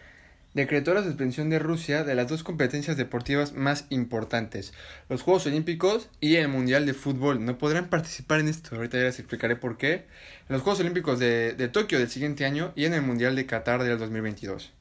[0.56, 4.74] decretó la suspensión de Rusia de las dos competencias deportivas más importantes,
[5.10, 7.44] los Juegos Olímpicos y el Mundial de Fútbol.
[7.44, 10.06] No podrán participar en esto, ahorita ya les explicaré por qué.
[10.48, 13.46] En los Juegos Olímpicos de, de Tokio del siguiente año y en el Mundial de
[13.46, 14.72] Qatar del 2022.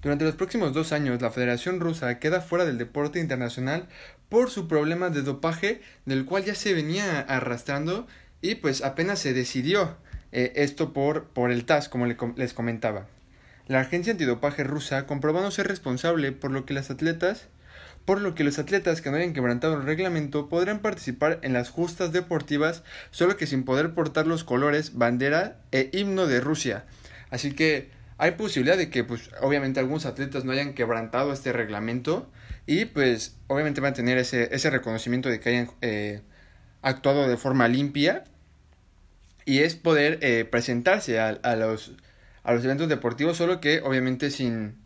[0.00, 3.88] Durante los próximos dos años, la Federación Rusa queda fuera del deporte internacional
[4.28, 8.06] por su problema de dopaje, del cual ya se venía arrastrando
[8.40, 9.96] y pues apenas se decidió
[10.32, 13.06] eh, esto por, por el TAS, como les comentaba.
[13.66, 17.48] La agencia antidopaje rusa comprobó no ser responsable por lo que las atletas
[18.04, 21.70] por lo que los atletas que no hayan quebrantado el reglamento podrán participar en las
[21.70, 26.84] justas deportivas solo que sin poder portar los colores, bandera e himno de Rusia.
[27.30, 32.30] Así que hay posibilidad de que pues obviamente algunos atletas no hayan quebrantado este reglamento
[32.66, 36.22] y pues obviamente van a tener ese, ese reconocimiento de que hayan eh,
[36.82, 38.24] actuado de forma limpia
[39.44, 41.92] y es poder eh, presentarse a, a, los,
[42.42, 44.80] a los eventos deportivos solo que obviamente sin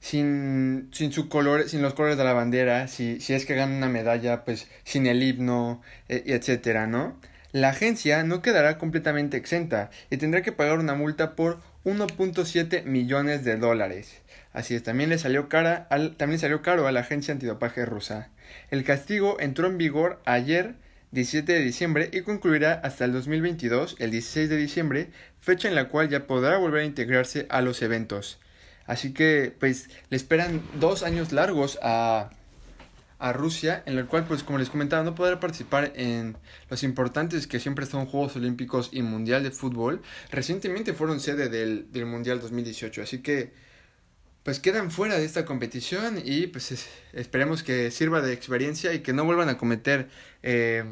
[0.00, 3.76] sin, sin su color, sin los colores de la bandera, si, si es que ganan
[3.76, 7.18] una medalla, pues sin el himno, e, etcétera, ¿no?
[7.52, 13.44] La agencia no quedará completamente exenta y tendrá que pagar una multa por 1.7 millones
[13.44, 14.20] de dólares.
[14.52, 18.30] Así es, también le salió, cara al, también salió caro a la agencia antidopaje rusa.
[18.70, 20.74] El castigo entró en vigor ayer
[21.12, 25.88] 17 de diciembre y concluirá hasta el 2022, el 16 de diciembre, fecha en la
[25.88, 28.38] cual ya podrá volver a integrarse a los eventos.
[28.86, 32.30] Así que, pues, le esperan dos años largos a,
[33.18, 36.36] a Rusia, en el cual, pues como les comentaba, no podrá participar en
[36.70, 40.02] los importantes que siempre son Juegos Olímpicos y Mundial de Fútbol.
[40.30, 43.52] Recientemente fueron sede del, del Mundial 2018, así que
[44.46, 49.12] pues quedan fuera de esta competición y pues esperemos que sirva de experiencia y que
[49.12, 50.08] no vuelvan a cometer
[50.44, 50.84] eh,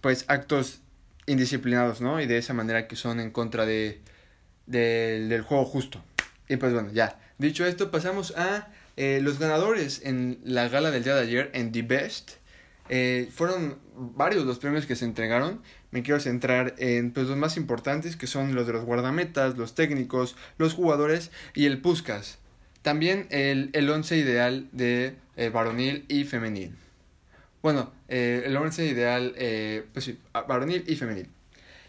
[0.00, 0.80] pues actos
[1.26, 2.22] indisciplinados, ¿no?
[2.22, 4.00] Y de esa manera que son en contra de,
[4.64, 6.02] de del juego justo.
[6.48, 7.20] Y pues bueno, ya.
[7.36, 11.70] Dicho esto, pasamos a eh, los ganadores en la gala del día de ayer, en
[11.70, 12.30] The Best,
[12.88, 15.60] eh, fueron varios los premios que se entregaron.
[15.92, 19.76] Me quiero centrar en pues, los más importantes, que son los de los guardametas, los
[19.76, 22.38] técnicos, los jugadores y el Puskas.
[22.82, 26.74] También el, el once ideal de eh, varonil y femenil.
[27.62, 29.36] Bueno, el once ideal,
[29.92, 31.28] pues sí, varonil y femenil.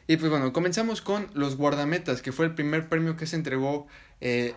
[0.06, 3.88] Y pues bueno, comenzamos con los guardametas, que fue el primer premio que se entregó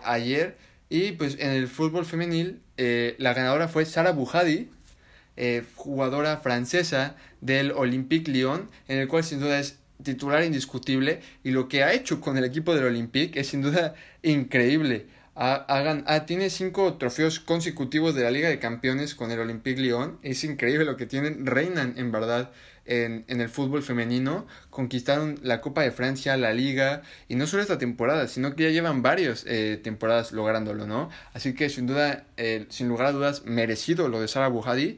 [0.03, 0.57] ayer
[0.89, 4.69] y pues en el fútbol femenil, eh, la ganadora fue Sara Bujadi,
[5.37, 11.51] eh, jugadora francesa del Olympique Lyon, en el cual sin duda es titular indiscutible y
[11.51, 15.07] lo que ha hecho con el equipo del Olympique es sin duda increíble.
[15.39, 20.17] Ha, tiene cinco trofeos consecutivos de la Liga de Campeones con el Olympique Lyon.
[20.23, 21.45] Es increíble lo que tienen.
[21.45, 22.51] Reinan en verdad
[22.85, 27.61] en, en, el fútbol femenino, conquistaron la Copa de Francia, la Liga, y no solo
[27.61, 31.09] esta temporada, sino que ya llevan varias eh, temporadas lográndolo, ¿no?
[31.33, 34.97] Así que sin duda, eh, sin lugar a dudas, merecido lo de Sara Buhadi,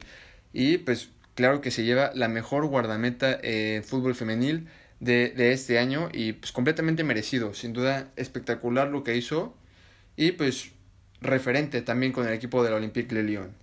[0.52, 4.68] y pues claro que se lleva la mejor guardameta en fútbol femenil
[5.00, 9.56] de, de este año, y pues completamente merecido, sin duda espectacular lo que hizo,
[10.16, 10.72] y pues
[11.20, 13.54] referente también con el equipo del Olympique de Lyon.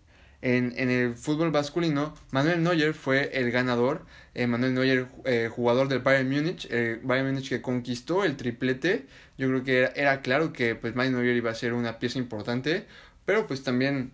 [0.41, 4.05] En, en, el fútbol masculino, Manuel Neuer fue el ganador.
[4.35, 9.07] Eh, Manuel Neuer, eh, jugador del Bayern Múnich, eh, Bayern Múnich que conquistó el triplete.
[9.37, 12.19] Yo creo que era, era, claro que pues Manuel Neuer iba a ser una pieza
[12.19, 12.85] importante,
[13.25, 14.11] pero pues también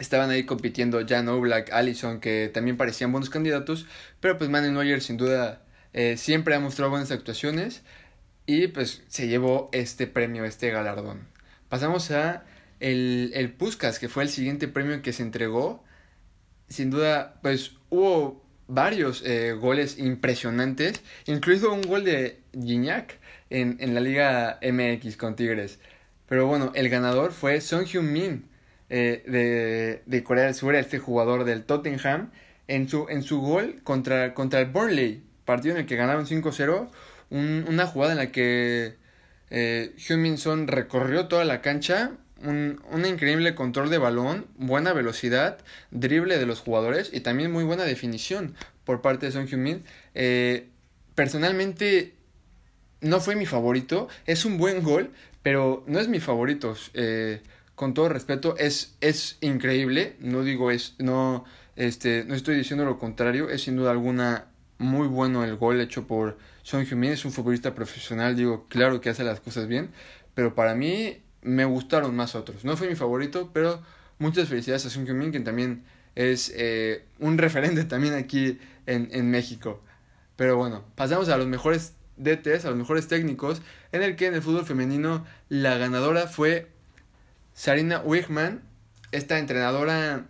[0.00, 3.86] estaban ahí compitiendo Jan Oblak, Allison, que también parecían buenos candidatos,
[4.18, 7.82] pero pues Manuel Neuer sin duda eh, siempre ha mostrado buenas actuaciones
[8.46, 11.28] y pues se llevó este premio, este galardón.
[11.68, 12.44] Pasamos a
[12.80, 15.84] el, el Puskas, que fue el siguiente premio que se entregó,
[16.68, 23.18] sin duda, pues hubo varios eh, goles impresionantes, incluido un gol de Gignac
[23.50, 25.78] en, en la Liga MX con Tigres.
[26.26, 28.49] Pero bueno, el ganador fue Son Heung-min
[28.90, 32.30] eh, de, de, Corea del Sur, este jugador del Tottenham,
[32.68, 36.88] en su, en su gol contra, contra el Burnley, partido en el que ganaron 5-0,
[37.30, 38.96] un, una jugada en la que
[39.50, 39.94] eh,
[40.66, 45.58] recorrió toda la cancha, un, un, increíble control de balón, buena velocidad,
[45.90, 49.84] drible de los jugadores y también muy buena definición por parte de Son Heung-min.
[50.14, 50.68] Eh,
[51.14, 52.14] personalmente
[53.00, 55.10] no fue mi favorito, es un buen gol,
[55.42, 56.74] pero no es mi favorito.
[56.94, 57.40] Eh,
[57.80, 62.98] con todo respeto, es, es increíble, no digo es, no, este, no estoy diciendo lo
[62.98, 67.32] contrario, es sin duda alguna muy bueno el gol hecho por Son Heung-min, es un
[67.32, 69.88] futbolista profesional, digo, claro que hace las cosas bien,
[70.34, 72.66] pero para mí me gustaron más otros.
[72.66, 73.80] No fue mi favorito, pero
[74.18, 75.82] muchas felicidades a Son Heung-min, que también
[76.16, 79.82] es eh, un referente también aquí en, en México.
[80.36, 83.62] Pero bueno, pasamos a los mejores DTs, a los mejores técnicos,
[83.92, 86.68] en el que en el fútbol femenino la ganadora fue
[87.60, 88.62] Sarina Wigman,
[89.12, 90.24] esta entrenadora,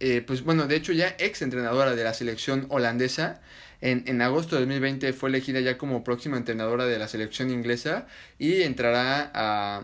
[0.00, 3.42] eh, pues bueno, de hecho ya ex entrenadora de la selección holandesa.
[3.82, 8.06] En, en agosto de 2020 fue elegida ya como próxima entrenadora de la selección inglesa
[8.38, 9.82] y entrará a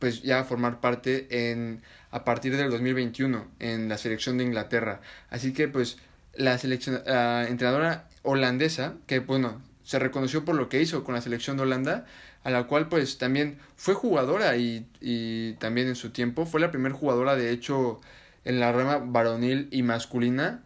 [0.00, 5.02] pues ya a formar parte en a partir del 2021 en la selección de Inglaterra.
[5.28, 5.98] Así que pues
[6.34, 11.20] la selección la entrenadora holandesa que bueno, se reconoció por lo que hizo con la
[11.20, 12.04] selección de Holanda,
[12.44, 16.70] a la cual pues también fue jugadora y, y también en su tiempo fue la
[16.70, 18.00] primera jugadora de hecho
[18.44, 20.62] en la rama varonil y masculina,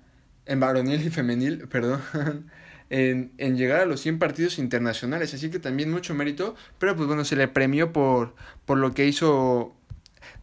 [0.46, 2.00] en varonil y femenil, perdón,
[2.90, 7.08] en, en llegar a los 100 partidos internacionales, así que también mucho mérito, pero pues
[7.08, 8.34] bueno, se le premió por,
[8.64, 9.74] por lo que hizo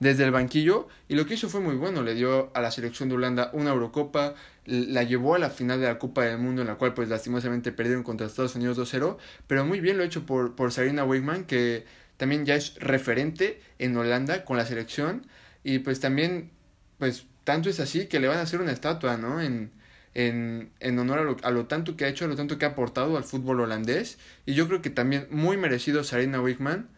[0.02, 3.08] desde el banquillo y lo que hizo fue muy bueno, le dio a la selección
[3.08, 4.34] de Holanda una Eurocopa,
[4.66, 7.72] la llevó a la final de la Copa del Mundo en la cual pues lastimosamente
[7.72, 11.86] perdieron contra Estados Unidos 2-0, pero muy bien lo hecho por, por Sarina Wigman que
[12.18, 15.28] también ya es referente en Holanda con la selección
[15.64, 16.50] y pues también
[16.98, 19.40] pues tanto es así que le van a hacer una estatua, ¿no?
[19.40, 19.72] En,
[20.16, 22.66] en, en honor a lo, a lo, tanto que ha hecho, a lo tanto que
[22.66, 24.18] ha aportado al fútbol holandés.
[24.48, 26.90] Y yo creo que también muy merecido Sarina Wigman,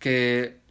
[0.00, 0.61] que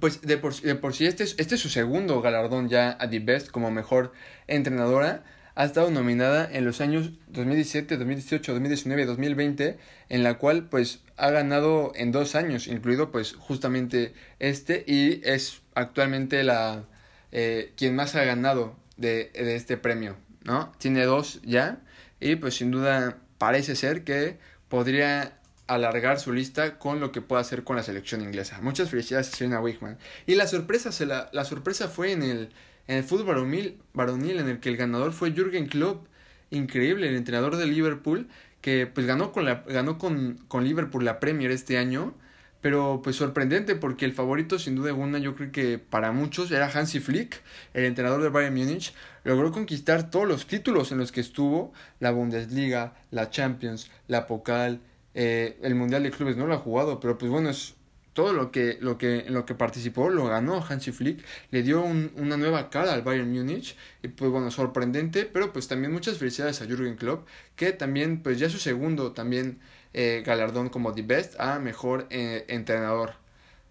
[0.00, 3.08] pues de por, de por sí este es, este es su segundo galardón ya a
[3.08, 4.12] The Best como mejor
[4.46, 5.24] entrenadora.
[5.54, 9.78] Ha estado nominada en los años 2017, 2018, 2019 y 2020,
[10.10, 15.62] en la cual pues ha ganado en dos años, incluido pues justamente este, y es
[15.74, 16.84] actualmente la
[17.32, 20.72] eh, quien más ha ganado de, de este premio, ¿no?
[20.78, 21.78] Tiene dos ya,
[22.20, 27.40] y pues sin duda parece ser que podría alargar su lista con lo que pueda
[27.42, 28.60] hacer con la selección inglesa.
[28.60, 29.98] Muchas felicidades a Serena Wigman.
[30.26, 32.50] Y la sorpresa, se la, la sorpresa fue en el,
[32.86, 36.06] en el fútbol varonil, varonil, en el que el ganador fue Jürgen Klopp.
[36.50, 38.28] Increíble, el entrenador de Liverpool,
[38.60, 42.14] que pues ganó con, la, ganó con, con Liverpool la Premier este año.
[42.62, 46.68] Pero pues sorprendente porque el favorito sin duda alguna yo creo que para muchos era
[46.68, 47.42] Hansi Flick,
[47.74, 48.92] el entrenador de Bayern Múnich.
[49.24, 54.80] Logró conquistar todos los títulos en los que estuvo, la Bundesliga, la Champions, la Pokal,
[55.18, 57.74] eh, el Mundial de Clubes no lo ha jugado, pero pues bueno, es
[58.12, 62.12] todo lo que, lo que, lo que participó lo ganó Hansi Flick, le dio un,
[62.16, 66.60] una nueva cara al Bayern Múnich, y pues bueno, sorprendente, pero pues también muchas felicidades
[66.60, 67.26] a Jürgen Klopp,
[67.56, 69.58] que también pues ya su segundo también
[69.94, 73.14] eh, galardón como The Best a Mejor eh, Entrenador.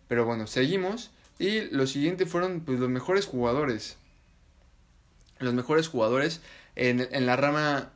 [0.08, 3.98] Pero bueno, seguimos, y lo siguiente fueron pues los mejores jugadores,
[5.40, 6.42] los mejores jugadores
[6.76, 7.92] en, en la rama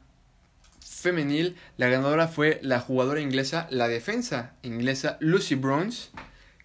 [1.01, 6.09] femenil, la ganadora fue la jugadora inglesa, la defensa inglesa Lucy Bronze,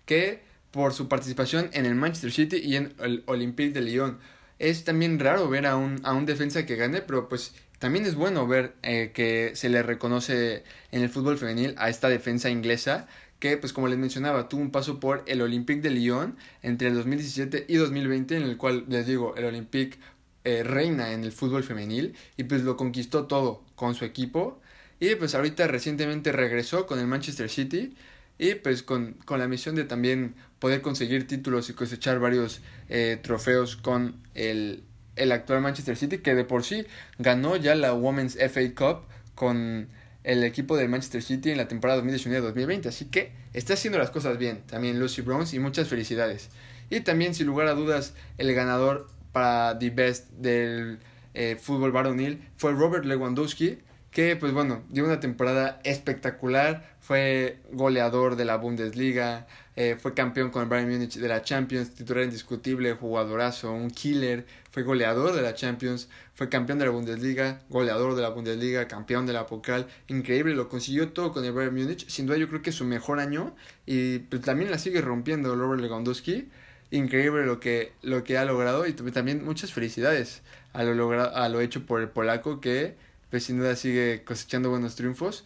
[0.07, 4.18] que por su participación en el Manchester City y en el Olympique de Lyon.
[4.59, 8.14] Es también raro ver a un, a un defensa que gane, pero pues también es
[8.14, 13.07] bueno ver eh, que se le reconoce en el fútbol femenil a esta defensa inglesa
[13.38, 16.94] que pues como les mencionaba tuvo un paso por el Olympique de Lyon entre el
[16.94, 19.99] 2017 y 2020 en el cual les digo el Olympique
[20.44, 24.61] eh, reina en el fútbol femenil y pues lo conquistó todo con su equipo.
[25.01, 27.97] Y pues ahorita recientemente regresó con el Manchester City.
[28.39, 33.19] Y pues con, con la misión de también poder conseguir títulos y cosechar varios eh,
[33.23, 34.83] trofeos con el,
[35.17, 36.87] el actual Manchester City que de por sí
[37.19, 39.89] ganó ya la Women's FA Cup con
[40.25, 44.39] el equipo del Manchester City en la temporada 2019-2020 así que está haciendo las cosas
[44.39, 46.51] bien también Lucy Bronze y muchas felicidades.
[46.91, 50.99] Y también sin lugar a dudas el ganador para The Best del
[51.35, 53.79] eh, fútbol varonil fue Robert Lewandowski,
[54.11, 60.51] que pues bueno, dio una temporada espectacular, fue goleador de la Bundesliga, eh, fue campeón
[60.51, 65.42] con el Bayern Múnich de la Champions, titular indiscutible, jugadorazo, un killer, fue goleador de
[65.42, 69.88] la Champions, fue campeón de la Bundesliga, goleador de la Bundesliga, campeón de la Pokal,
[70.06, 72.85] increíble, lo consiguió todo con el Bayern Múnich, sin duda yo creo que es su
[72.85, 76.48] mejor año y pues también la sigue rompiendo Robert Lewandowski
[76.97, 80.42] increíble lo que, lo que ha logrado y también muchas felicidades
[80.73, 82.95] a lo, logrado, a lo hecho por el polaco que
[83.31, 85.45] pues sin duda sigue cosechando buenos triunfos.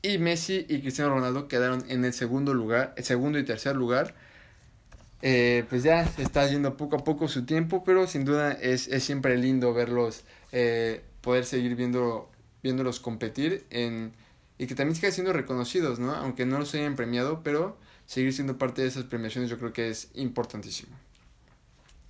[0.00, 4.14] Y Messi y Cristiano Ronaldo quedaron en el segundo lugar, el segundo y tercer lugar.
[5.20, 8.86] Eh, pues ya se está yendo poco a poco su tiempo, pero sin duda es,
[8.88, 10.22] es siempre lindo verlos,
[10.52, 12.30] eh, poder seguir viendo,
[12.62, 14.12] viéndolos competir en,
[14.56, 16.14] y que también sigan siendo reconocidos, ¿no?
[16.14, 17.76] Aunque no los hayan premiado, pero
[18.08, 20.96] seguir siendo parte de esas premiaciones yo creo que es importantísimo.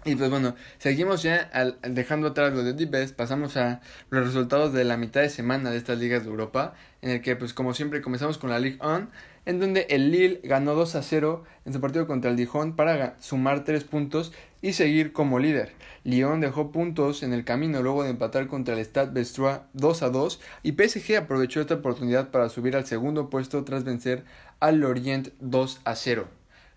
[0.04, 1.50] Y pues bueno, seguimos ya
[1.82, 3.80] dejando atrás lo de Best, pasamos a
[4.10, 7.34] los resultados de la mitad de semana de estas ligas de Europa, en el que
[7.34, 9.08] pues como siempre comenzamos con la Ligue 1,
[9.44, 13.20] en donde el Lille ganó 2 a 0 en su partido contra el Dijon para
[13.20, 14.32] sumar 3 puntos
[14.62, 15.72] y seguir como líder.
[16.04, 20.10] Lyon dejó puntos en el camino luego de empatar contra el Stade Bestrois 2 a
[20.10, 24.24] 2 y PSG aprovechó esta oportunidad para subir al segundo puesto tras vencer
[24.60, 26.28] al Lorient 2 a 0.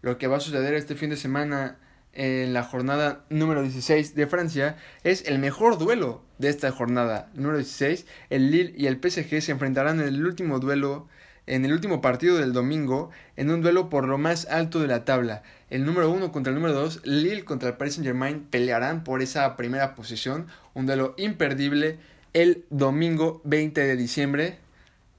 [0.01, 1.77] Lo que va a suceder este fin de semana
[2.13, 7.57] en la jornada número 16 de Francia es el mejor duelo de esta jornada número
[7.57, 8.05] 16.
[8.29, 11.07] El Lille y el PSG se enfrentarán en el último duelo,
[11.47, 15.05] en el último partido del domingo, en un duelo por lo más alto de la
[15.05, 15.43] tabla.
[15.69, 19.21] El número 1 contra el número 2, Lille contra el Paris Saint Germain pelearán por
[19.21, 20.47] esa primera posición.
[20.73, 21.99] Un duelo imperdible
[22.33, 24.57] el domingo 20 de diciembre.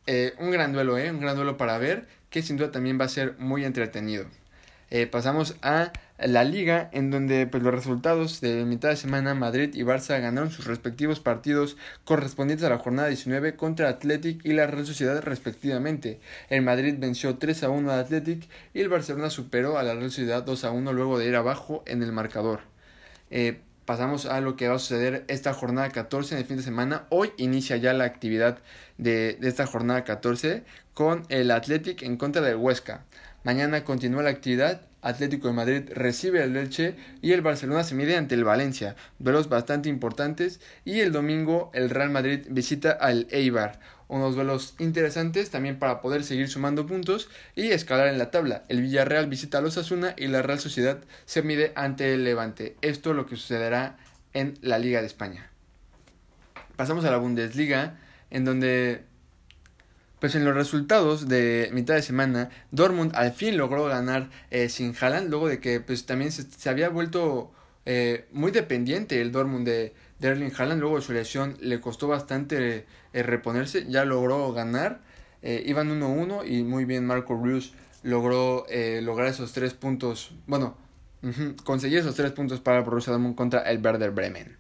[0.06, 1.10] Eh, un gran duelo, ¿eh?
[1.10, 4.26] un gran duelo para ver, que sin duda también va a ser muy entretenido.
[4.90, 9.70] Eh, pasamos a la liga en donde pues, los resultados de mitad de semana Madrid
[9.74, 14.66] y Barça ganaron sus respectivos partidos correspondientes a la jornada 19 contra Athletic y la
[14.66, 16.20] Real Sociedad respectivamente.
[16.50, 20.10] El Madrid venció 3 a 1 al Athletic y el Barcelona superó a la Real
[20.10, 22.60] Sociedad 2 a 1 luego de ir abajo en el marcador.
[23.30, 26.62] Eh, pasamos a lo que va a suceder esta jornada 14 en el fin de
[26.62, 27.06] semana.
[27.08, 28.58] Hoy inicia ya la actividad
[28.98, 30.64] de, de esta jornada 14
[30.94, 33.04] con el Athletic en contra del Huesca.
[33.44, 34.82] Mañana continúa la actividad.
[35.00, 39.48] Atlético de Madrid recibe al Elche y el Barcelona se mide ante el Valencia, duelos
[39.48, 40.60] bastante importantes.
[40.84, 46.22] Y el domingo el Real Madrid visita al Eibar, unos duelos interesantes también para poder
[46.22, 48.62] seguir sumando puntos y escalar en la tabla.
[48.68, 52.76] El Villarreal visita a los Asuna y la Real Sociedad se mide ante el Levante.
[52.82, 53.96] Esto es lo que sucederá
[54.34, 55.50] en la Liga de España.
[56.76, 57.98] Pasamos a la Bundesliga,
[58.30, 59.04] en donde
[60.22, 64.94] pues en los resultados de mitad de semana, Dortmund al fin logró ganar eh, sin
[64.94, 67.50] Haaland, luego de que pues también se, había vuelto
[67.86, 72.06] eh, muy dependiente el Dortmund de, de, Erling Haaland, luego de su lesión le costó
[72.06, 75.00] bastante eh, reponerse, ya logró ganar,
[75.42, 78.64] iban 1-1 y muy bien Marco Reus logró
[79.00, 80.76] lograr esos tres puntos, bueno,
[81.64, 84.56] conseguir esos tres puntos para Borussia Dortmund contra el Werder Bremen.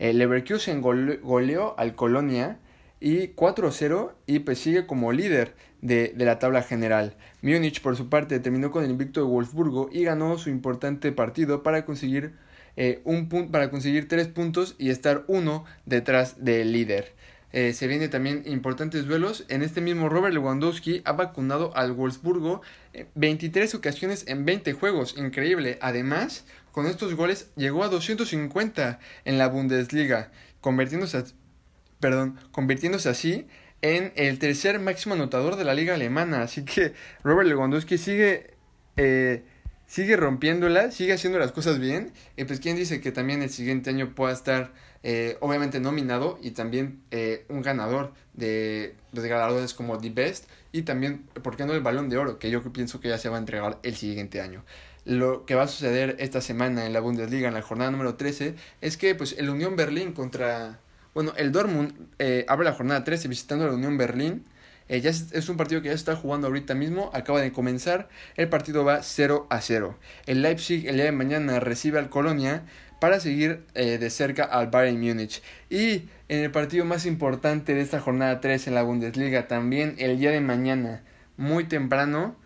[0.00, 2.58] Leverkusen goleó al Colonia,
[3.00, 7.16] y 4-0 y pues sigue como líder de, la tabla general.
[7.42, 11.62] Múnich por su parte terminó con el invicto de Wolfsburgo y ganó su importante partido
[11.62, 12.34] para conseguir,
[12.76, 13.02] eh,
[13.50, 17.14] para conseguir 3 puntos y estar uno detrás del líder.
[17.52, 19.44] Eh, se vienen también importantes duelos.
[19.48, 22.62] En este mismo Robert Lewandowski ha vacunado al Wolfsburgo
[23.16, 25.16] 23 ocasiones en 20 juegos.
[25.18, 25.78] Increíble.
[25.80, 30.30] Además, con estos goles llegó a 250 en la Bundesliga,
[30.60, 31.24] convirtiéndose
[32.00, 33.46] perdón, convirtiéndose así
[33.82, 36.42] en el tercer máximo anotador de la liga alemana.
[36.42, 38.54] Así que Robert Lewandowski sigue,
[38.96, 39.44] eh,
[39.86, 42.12] sigue rompiéndola, sigue haciendo las cosas bien.
[42.36, 44.72] Y pues quién dice que también el siguiente año pueda estar
[45.02, 50.82] eh, obviamente nominado y también eh, un ganador de los galardores como The Best y
[50.82, 52.38] también, ¿por qué no el balón de oro?
[52.38, 54.62] Que yo pienso que ya se va a entregar el siguiente año.
[55.04, 58.54] Lo que va a suceder esta semana en la Bundesliga, en la jornada número 13,
[58.82, 60.78] es que pues el Unión Berlín contra
[61.14, 64.44] bueno, el Dortmund eh, abre la jornada 13 visitando la Unión Berlín.
[64.88, 68.08] Eh, ya es, un partido que ya está jugando ahorita mismo, acaba de comenzar.
[68.36, 69.98] El partido va 0 a 0.
[70.26, 72.64] El Leipzig el día de mañana recibe al Colonia
[73.00, 75.42] para seguir eh, de cerca al Bayern Múnich.
[75.68, 80.18] Y en el partido más importante de esta jornada 3 en la Bundesliga, también el
[80.18, 81.02] día de mañana,
[81.36, 82.36] muy temprano.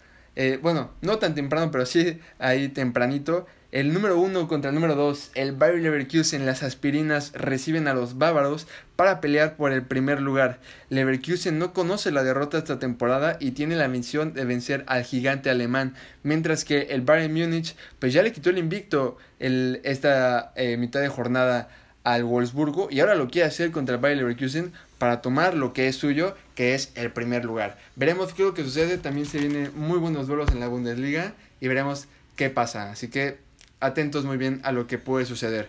[0.63, 3.47] bueno, no tan temprano, pero sí ahí tempranito.
[3.75, 8.19] El número 1 contra el número 2, el Bayer Leverkusen, las aspirinas reciben a los
[8.19, 10.61] bávaros para pelear por el primer lugar.
[10.91, 15.51] Leverkusen no conoce la derrota esta temporada y tiene la misión de vencer al gigante
[15.51, 21.01] alemán, mientras que el Bayern Múnich pues ya le quitó el invicto esta eh, mitad
[21.01, 21.69] de jornada
[22.05, 25.89] al Wolfsburgo y ahora lo quiere hacer contra el Bayer Leverkusen para tomar lo que
[25.89, 27.77] es suyo, que es el primer lugar.
[27.97, 31.35] Veremos qué es lo que sucede, también se vienen muy buenos duelos en la Bundesliga
[31.61, 32.07] y veremos
[32.37, 32.93] qué pasa.
[32.93, 33.43] Así que
[33.85, 35.69] atentos muy bien a lo que puede suceder.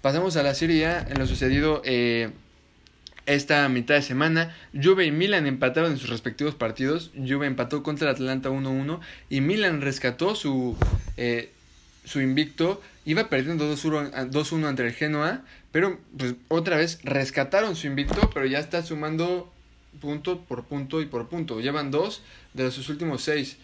[0.00, 2.30] Pasamos a la Serie A, en lo sucedido eh,
[3.26, 4.56] esta mitad de semana.
[4.72, 7.10] Juve y Milan empataron en sus respectivos partidos.
[7.16, 9.00] Juve empató contra el Atlanta 1-1
[9.30, 10.76] y Milan rescató su,
[11.16, 11.50] eh,
[12.04, 12.80] su invicto.
[13.04, 15.42] Iba perdiendo 2-1 ante el Genoa,
[15.72, 19.52] pero pues, otra vez rescataron su invicto, pero ya está sumando
[20.00, 21.60] punto por punto y por punto.
[21.60, 22.22] Llevan dos
[22.54, 23.56] de sus últimos seis,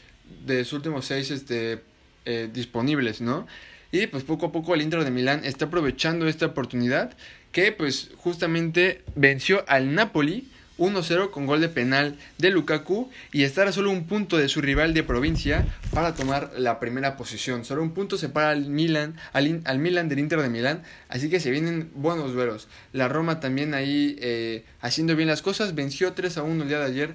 [0.45, 1.83] de sus últimos seis este,
[2.25, 3.47] eh, disponibles, ¿no?
[3.93, 7.13] Y pues poco a poco el Inter de Milán está aprovechando esta oportunidad
[7.53, 13.69] que pues justamente venció al Napoli 1-0 con gol de penal de Lukaku y estar
[13.69, 17.65] a solo un punto de su rival de provincia para tomar la primera posición.
[17.65, 21.41] Solo un punto separa al Milan, al, al Milan del Inter de Milán, así que
[21.41, 22.69] se vienen buenos duelos.
[22.93, 26.79] La Roma también ahí eh, haciendo bien las cosas, venció 3 a 1 el día
[26.79, 27.15] de ayer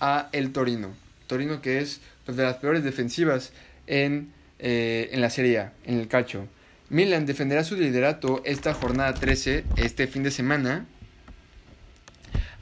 [0.00, 0.92] a el Torino.
[1.28, 3.52] Torino que es pues, de las peores defensivas
[3.86, 4.32] en,
[4.62, 6.46] eh, en la Serie A, en el calcio.
[6.88, 10.86] Milan defenderá su liderato esta jornada 13, este fin de semana,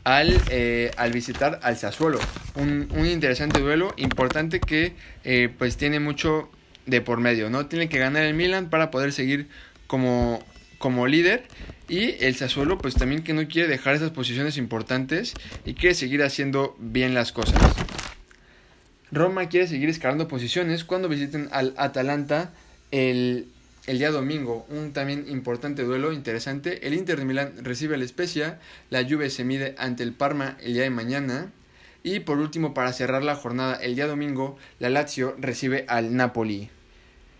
[0.05, 2.19] al, eh, al visitar al Sassuolo.
[2.55, 4.95] Un, un, interesante duelo, importante que
[5.25, 6.51] eh, pues tiene mucho
[6.87, 7.67] de por medio, ¿no?
[7.67, 9.49] Tiene que ganar el Milan para poder seguir
[9.87, 10.43] como,
[10.79, 11.45] como líder
[11.89, 15.35] y el Sassuolo pues también que no quiere dejar esas posiciones importantes
[15.65, 17.61] y quiere seguir haciendo bien las cosas.
[19.11, 22.51] Roma quiere seguir escalando posiciones cuando visiten al Atalanta
[22.91, 23.49] el
[23.89, 26.87] el día domingo, un también importante duelo interesante.
[26.87, 28.59] El Inter de Milán recibe al Spezia,
[28.91, 31.51] la Juve se mide ante el Parma el día de mañana.
[32.03, 36.69] Y por último, para cerrar la jornada el día domingo, la Lazio recibe al Napoli.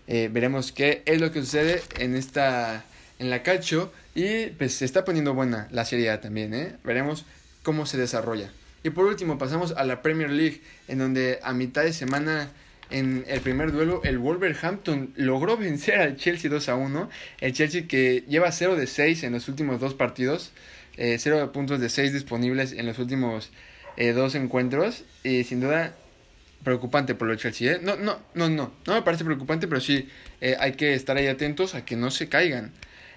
[0.07, 2.83] Eh, veremos qué es lo que sucede en esta
[3.19, 6.77] en la calcio y pues se está poniendo buena la serie también, ¿eh?
[6.83, 7.25] Veremos
[7.61, 8.51] cómo se desarrolla.
[8.83, 12.49] Y por último pasamos a la Premier League en donde a mitad de semana
[12.89, 17.09] en el primer duelo, el Wolverhampton logró vencer al Chelsea 2 a 1.
[17.39, 20.51] El Chelsea que lleva 0 de 6 en los últimos dos partidos,
[20.97, 23.51] eh, 0 puntos de 6 disponibles en los últimos
[23.97, 25.03] eh, dos encuentros.
[25.23, 25.93] Y sin duda,
[26.63, 27.73] preocupante por el Chelsea.
[27.73, 27.79] ¿eh?
[27.81, 30.09] No, no, no, no, no me parece preocupante, pero sí
[30.41, 32.71] eh, hay que estar ahí atentos a que no se caigan.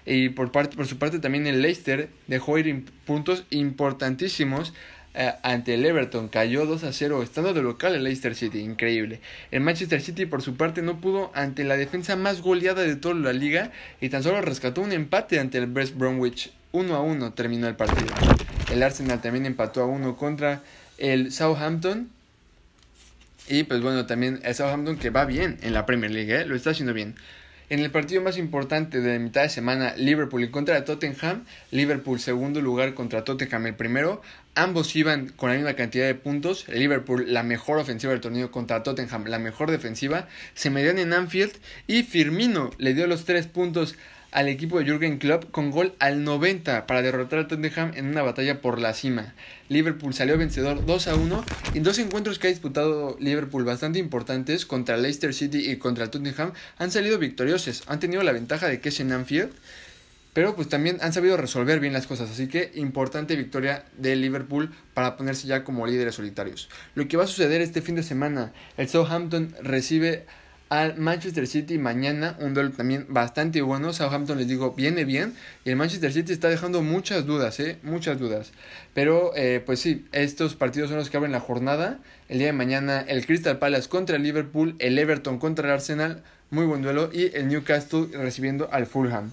[0.05, 4.73] Y por, parte, por su parte también el Leicester dejó ir puntos importantísimos
[5.13, 6.27] eh, ante el Everton.
[6.27, 8.59] Cayó 2 a 0 estando de local el Leicester City.
[8.59, 9.19] Increíble.
[9.51, 13.15] El Manchester City por su parte no pudo ante la defensa más goleada de toda
[13.15, 16.51] la liga y tan solo rescató un empate ante el West Bromwich.
[16.71, 18.07] 1 a 1 terminó el partido.
[18.71, 20.63] El Arsenal también empató a 1 contra
[20.97, 22.09] el Southampton.
[23.47, 26.45] Y pues bueno, también el Southampton que va bien en la Premier League, ¿eh?
[26.45, 27.15] lo está haciendo bien.
[27.69, 32.61] En el partido más importante de la mitad de semana, Liverpool contra Tottenham, Liverpool segundo
[32.61, 34.21] lugar contra Tottenham el primero,
[34.55, 38.83] ambos iban con la misma cantidad de puntos, Liverpool la mejor ofensiva del torneo contra
[38.83, 41.53] Tottenham la mejor defensiva, se medían en Anfield
[41.87, 43.95] y Firmino le dio los tres puntos
[44.33, 48.23] al equipo de Jürgen Klopp con gol al 90 para derrotar a Tottenham en una
[48.23, 49.33] batalla por la cima.
[49.69, 51.45] Liverpool salió vencedor 2 a 1
[51.75, 56.53] en dos encuentros que ha disputado Liverpool bastante importantes contra Leicester City y contra Tottenham
[56.77, 59.51] han salido victoriosos, han tenido la ventaja de que es en Anfield,
[60.33, 64.71] pero pues también han sabido resolver bien las cosas, así que importante victoria de Liverpool
[64.93, 66.69] para ponerse ya como líderes solitarios.
[66.95, 70.25] Lo que va a suceder este fin de semana, el Southampton recibe
[70.73, 73.93] al Manchester City mañana, un duelo también bastante bueno.
[73.93, 75.35] Southampton les digo, viene bien.
[75.65, 77.77] Y el Manchester City está dejando muchas dudas, ¿eh?
[77.83, 78.53] Muchas dudas.
[78.95, 81.99] Pero eh, pues sí, estos partidos son los que abren la jornada.
[82.27, 86.23] El día de mañana el Crystal Palace contra el Liverpool, el Everton contra el Arsenal,
[86.49, 87.11] muy buen duelo.
[87.13, 89.31] Y el Newcastle recibiendo al Fulham.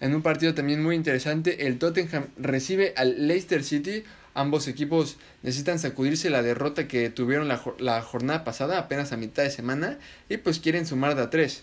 [0.00, 4.04] En un partido también muy interesante, el Tottenham recibe al Leicester City
[4.36, 9.50] Ambos equipos necesitan sacudirse la derrota que tuvieron la, jornada pasada, apenas a mitad de
[9.50, 11.62] semana, y pues quieren sumar de a tres.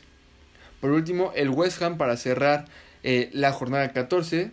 [0.82, 2.66] Por último, el West Ham para cerrar
[3.04, 4.50] eh, la jornada 14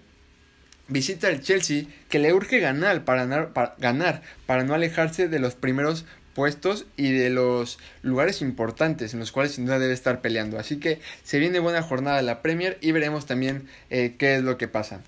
[0.89, 5.55] visita al Chelsea que le urge ganar para, para, ganar para no alejarse de los
[5.55, 6.05] primeros
[6.35, 10.59] puestos y de los lugares importantes en los cuales sin duda debe estar peleando.
[10.59, 14.59] Así que se viene buena jornada la Premier y veremos también eh, qué es lo
[14.59, 15.01] que pasa.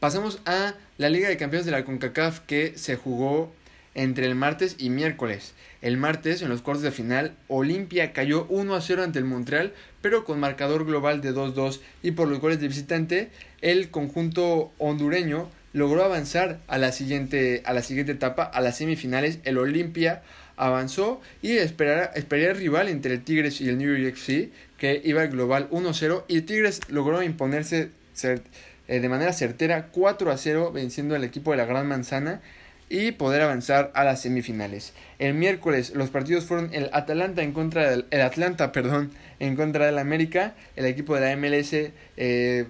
[0.00, 3.52] Pasamos a la Liga de Campeones de la CONCACAF que se jugó
[3.94, 5.54] entre el martes y miércoles.
[5.82, 9.72] El martes, en los cuartos de final, Olimpia cayó 1 a 0 ante el Montreal,
[10.02, 15.48] pero con marcador global de 2-2 y por los goles de visitante, el conjunto hondureño
[15.72, 19.40] logró avanzar a la siguiente, a la siguiente etapa, a las semifinales.
[19.44, 20.22] El Olimpia
[20.58, 25.22] avanzó y esperaría, el rival entre el Tigres y el New York FC, que iba
[25.22, 27.90] al global 1-0 y Tigres logró imponerse
[28.22, 32.40] eh, de manera certera 4 a 0 venciendo al equipo de la Gran Manzana
[32.88, 34.92] y poder avanzar a las semifinales.
[35.18, 39.86] El miércoles los partidos fueron el Atalanta en contra del el Atlanta, perdón, en contra
[39.86, 40.54] del América.
[40.76, 42.66] El equipo de la MLS eh,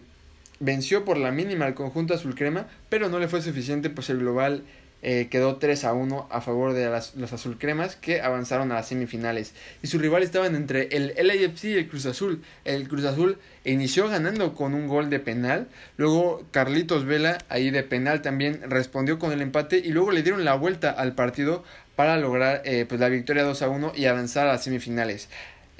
[0.60, 4.18] venció por la mínima al conjunto azul crema, pero no le fue suficiente pues el
[4.18, 4.62] global
[5.02, 8.74] eh, quedó 3 a 1 a favor de las, los azul cremas que avanzaron a
[8.74, 9.54] las semifinales.
[9.82, 12.42] Y sus rivales estaban entre el LAFC y el Cruz Azul.
[12.64, 15.68] El Cruz Azul inició ganando con un gol de penal.
[15.96, 19.78] Luego Carlitos Vela, ahí de penal también, respondió con el empate.
[19.78, 23.62] Y luego le dieron la vuelta al partido para lograr eh, pues la victoria 2
[23.62, 25.28] a 1 y avanzar a las semifinales.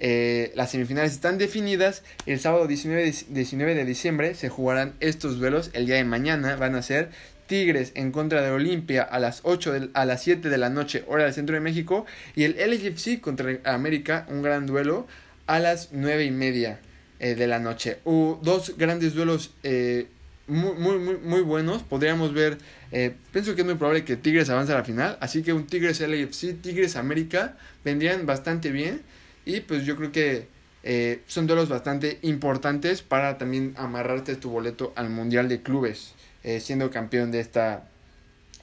[0.01, 2.05] Eh, las semifinales están definidas.
[2.27, 5.71] El sábado 19 de, 19 de diciembre se jugarán estos duelos.
[5.73, 7.11] El día de mañana van a ser
[7.49, 11.25] Tigres en contra de Olimpia a las 8 a las 7 de la noche, hora
[11.25, 12.07] del centro de México.
[12.37, 15.09] Y el LGFC contra América, un gran duelo,
[15.47, 16.79] a las 9 y media
[17.19, 17.99] eh, de la noche.
[18.05, 20.07] Hubo dos grandes duelos eh,
[20.47, 21.83] muy, muy, muy, muy, buenos.
[21.83, 22.59] Podríamos ver,
[22.93, 25.19] eh, pienso que es muy probable que Tigres avance a la final.
[25.21, 29.03] Así que un Tigres LFC, Tigres América vendrían bastante bien.
[29.45, 30.47] Y pues yo creo que
[30.83, 36.15] eh, son duelos bastante importantes para también amarrarte tu boleto al Mundial de Clubes,
[36.49, 37.85] eh, siendo campeón de esta,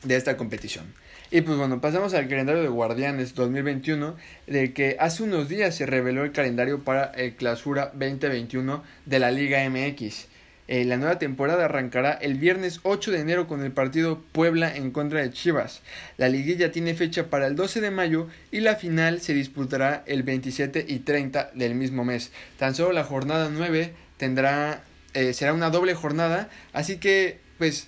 [0.02, 0.92] de esta competición.
[1.30, 4.16] Y pues bueno, pasamos al calendario de Guardianes 2021,
[4.48, 9.30] de que hace unos días se reveló el calendario para el Clausura 2021 de la
[9.30, 10.26] Liga MX.
[10.68, 14.90] Eh, la nueva temporada arrancará el viernes 8 de enero con el partido Puebla en
[14.90, 15.84] contra de Chivas.
[16.18, 20.24] La liguilla tiene fecha para el 12 de mayo y la final se disputará el
[20.24, 22.32] 27 y 30 del mismo mes.
[22.58, 24.82] Tan solo la jornada 9 tendrá
[25.16, 27.88] eh, será una doble jornada, así que pues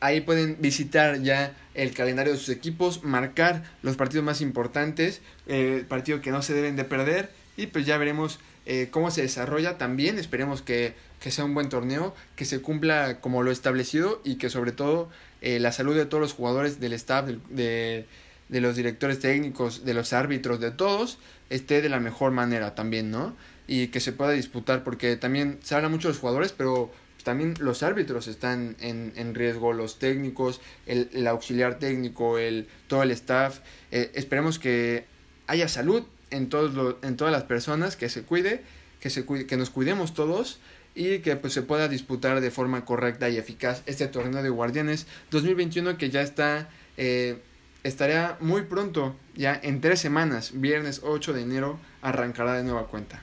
[0.00, 5.78] ahí pueden visitar ya el calendario de sus equipos, marcar los partidos más importantes, eh,
[5.80, 9.22] el partido que no se deben de perder y pues ya veremos eh, cómo se
[9.22, 10.18] desarrolla también.
[10.18, 14.50] Esperemos que, que, sea un buen torneo, que se cumpla como lo establecido y que
[14.50, 15.08] sobre todo
[15.40, 18.06] eh, la salud de todos los jugadores, del staff, de,
[18.48, 21.18] de, los directores técnicos, de los árbitros, de todos,
[21.50, 23.36] esté de la mejor manera también, ¿no?
[23.66, 26.92] Y que se pueda disputar, porque también se habla mucho de los jugadores, pero
[27.24, 33.02] también los árbitros están en, en riesgo, los técnicos, el, el, auxiliar técnico, el, todo
[33.02, 33.60] el staff.
[33.90, 35.04] Eh, esperemos que
[35.46, 38.62] haya salud en, todos en todas las personas, que se cuide,
[39.00, 40.60] que, se que nos cuidemos todos
[40.94, 45.06] y que pues, se pueda disputar de forma correcta y eficaz este torneo de Guardianes
[45.30, 47.38] 2021 que ya está, eh,
[47.82, 53.22] estará muy pronto, ya en tres semanas, viernes 8 de enero, arrancará de nueva cuenta.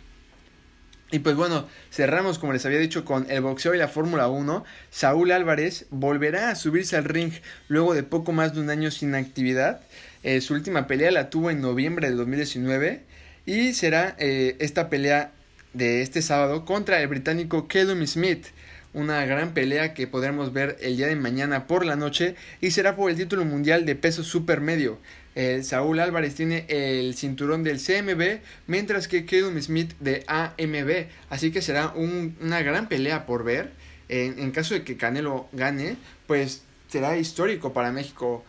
[1.11, 4.63] Y pues bueno, cerramos como les había dicho con el boxeo y la Fórmula 1.
[4.91, 7.33] Saúl Álvarez volverá a subirse al ring
[7.67, 9.81] luego de poco más de un año sin actividad.
[10.21, 13.01] Eh, su última pelea la tuvo en noviembre de 2019
[13.47, 15.31] y será eh, esta pelea
[15.73, 18.45] de este sábado contra el británico Callum Smith.
[18.93, 22.95] Una gran pelea que podremos ver el día de mañana por la noche y será
[22.95, 24.99] por el título mundial de peso supermedio.
[25.39, 31.07] Eh, Saúl Álvarez tiene el cinturón del CMB, mientras que Callum Smith de AMB.
[31.29, 33.71] Así que será una gran pelea por ver.
[34.09, 35.95] En, caso de que Canelo gane,
[36.27, 38.43] pues será histórico para México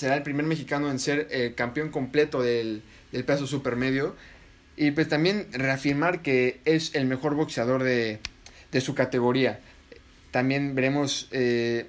[0.00, 2.82] será el primer mexicano en ser eh, campeón completo del,
[3.12, 4.16] del peso supermedio.
[4.76, 8.18] Y pues también reafirmar que es el mejor boxeador de,
[8.80, 9.60] su categoría.
[10.30, 11.88] También veremos eh,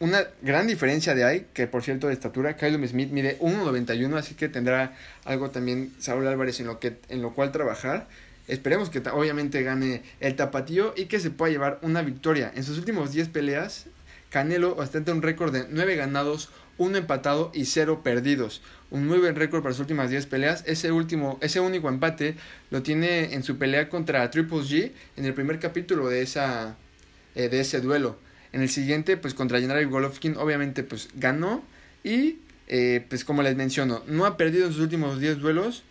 [0.00, 4.34] una gran diferencia de ahí, que por cierto de estatura, Kyle Smith mide 1.91, así
[4.34, 8.08] que tendrá algo también Saúl Álvarez en lo, que, en lo cual trabajar.
[8.46, 12.52] Esperemos que obviamente gane el tapatío y que se pueda llevar una victoria.
[12.54, 13.86] En sus últimos 10 peleas,
[14.30, 18.62] Canelo ostenta un récord de 9 ganados, uno empatado y cero perdidos.
[18.90, 20.64] Un muy buen récord para sus últimas 10 peleas.
[20.66, 22.36] Ese último, ese único empate
[22.70, 26.76] lo tiene en su pelea contra Triple G en el primer capítulo de esa
[27.34, 28.18] eh, de ese duelo.
[28.54, 31.64] En el siguiente, pues contra Gennady Golovkin, obviamente pues ganó.
[32.04, 32.38] Y
[32.68, 35.82] eh, pues como les menciono, no ha perdido en sus últimos 10 duelos.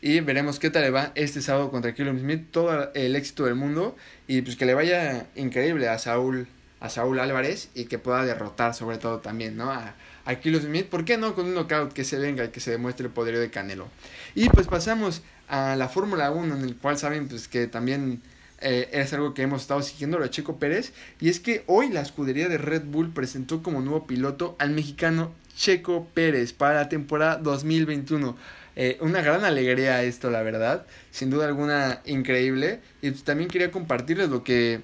[0.00, 3.56] Y veremos qué tal le va este sábado contra Kilo Smith, todo el éxito del
[3.56, 3.96] mundo.
[4.28, 6.46] Y pues que le vaya increíble a Saúl
[6.78, 7.70] a Saúl Álvarez.
[7.74, 9.72] Y que pueda derrotar sobre todo también, ¿no?
[9.72, 12.60] A, a Kilo Smith, ¿por qué no con un knockout que se venga y que
[12.60, 13.88] se demuestre el poderío de Canelo?
[14.36, 18.22] Y pues pasamos a la Fórmula 1, en el cual saben pues que también
[18.62, 22.00] eh, es algo que hemos estado siguiendo, de Checo Pérez, y es que hoy la
[22.00, 27.36] escudería de Red Bull presentó como nuevo piloto al mexicano Checo Pérez para la temporada
[27.36, 28.36] 2021.
[28.74, 33.70] Eh, una gran alegría esto, la verdad, sin duda alguna increíble, y pues, también quería
[33.70, 34.80] compartirles lo que,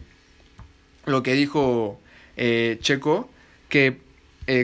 [1.06, 2.00] lo que dijo
[2.36, 3.30] eh, Checo,
[3.68, 4.06] que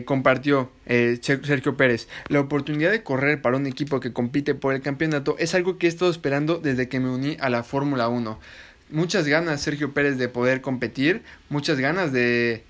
[0.06, 2.08] compartió Sergio Pérez.
[2.28, 5.86] La oportunidad de correr para un equipo que compite por el campeonato es algo que
[5.86, 8.40] he estado esperando desde que me uní a la Fórmula 1.
[8.94, 12.62] Muchas ganas, Sergio Pérez, de poder competir, muchas ganas de,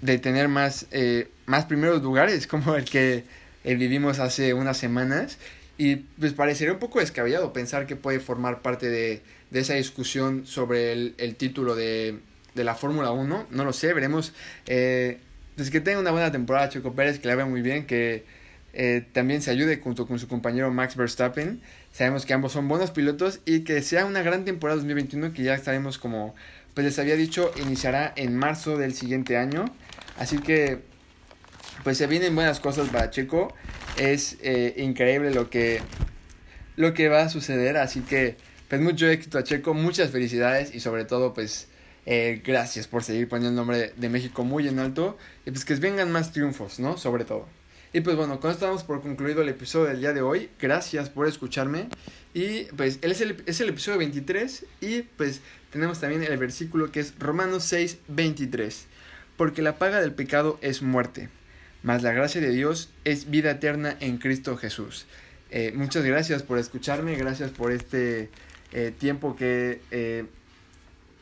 [0.00, 3.24] de tener más, eh, más primeros lugares, como el que
[3.64, 5.38] vivimos hace unas semanas.
[5.76, 10.46] Y pues parecería un poco descabellado pensar que puede formar parte de, de esa discusión
[10.46, 12.20] sobre el, el título de,
[12.54, 13.48] de la Fórmula 1.
[13.50, 14.32] No lo sé, veremos.
[14.66, 15.18] Eh,
[15.56, 18.24] pues que tenga una buena temporada Checo Pérez, que la vea muy bien, que
[18.72, 21.60] eh, también se ayude junto con su compañero Max Verstappen.
[21.92, 25.54] Sabemos que ambos son buenos pilotos y que sea una gran temporada 2021 que ya
[25.54, 26.34] estaremos como
[26.74, 29.64] pues les había dicho iniciará en marzo del siguiente año.
[30.18, 30.80] Así que
[31.84, 33.54] pues se vienen buenas cosas para Checo.
[33.96, 35.80] Es eh, increíble lo que
[36.76, 38.36] lo que va a suceder, así que
[38.68, 41.68] pues mucho éxito a Checo, muchas felicidades y sobre todo pues
[42.06, 45.18] Eh, gracias por seguir poniendo el nombre de México muy en alto.
[45.46, 46.96] Y pues que vengan más triunfos, ¿no?
[46.96, 47.46] Sobre todo.
[47.92, 50.48] Y pues bueno, con esto damos por concluido el episodio del día de hoy.
[50.60, 51.88] Gracias por escucharme.
[52.34, 54.64] Y pues es el, es el episodio 23.
[54.80, 55.40] Y pues
[55.72, 58.86] tenemos también el versículo que es Romanos 6, 23.
[59.36, 61.30] Porque la paga del pecado es muerte,
[61.82, 65.06] mas la gracia de Dios es vida eterna en Cristo Jesús.
[65.50, 68.30] Eh, muchas gracias por escucharme, gracias por este
[68.72, 70.26] eh, tiempo que eh,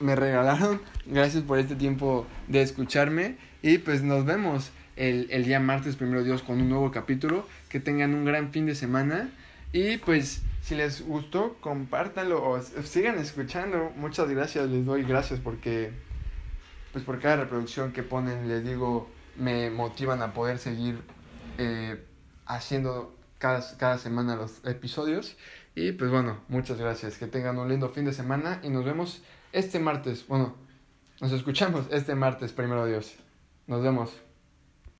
[0.00, 5.60] me regalaron, gracias por este tiempo de escucharme y pues nos vemos el, el día
[5.60, 7.46] martes, primero Dios, con un nuevo capítulo.
[7.70, 9.30] Que tengan un gran fin de semana
[9.72, 13.92] y pues si les gustó, compártanlo o sigan escuchando.
[13.96, 15.92] Muchas gracias, les doy gracias porque
[16.92, 21.00] pues por cada reproducción que ponen, les digo, me motivan a poder seguir
[21.58, 22.02] eh,
[22.46, 25.36] haciendo cada, cada semana los episodios.
[25.74, 27.18] Y pues bueno, muchas gracias.
[27.18, 29.22] Que tengan un lindo fin de semana y nos vemos
[29.52, 30.26] este martes.
[30.26, 30.56] Bueno,
[31.20, 33.14] nos escuchamos este martes, primero Dios.
[33.66, 34.27] Nos vemos.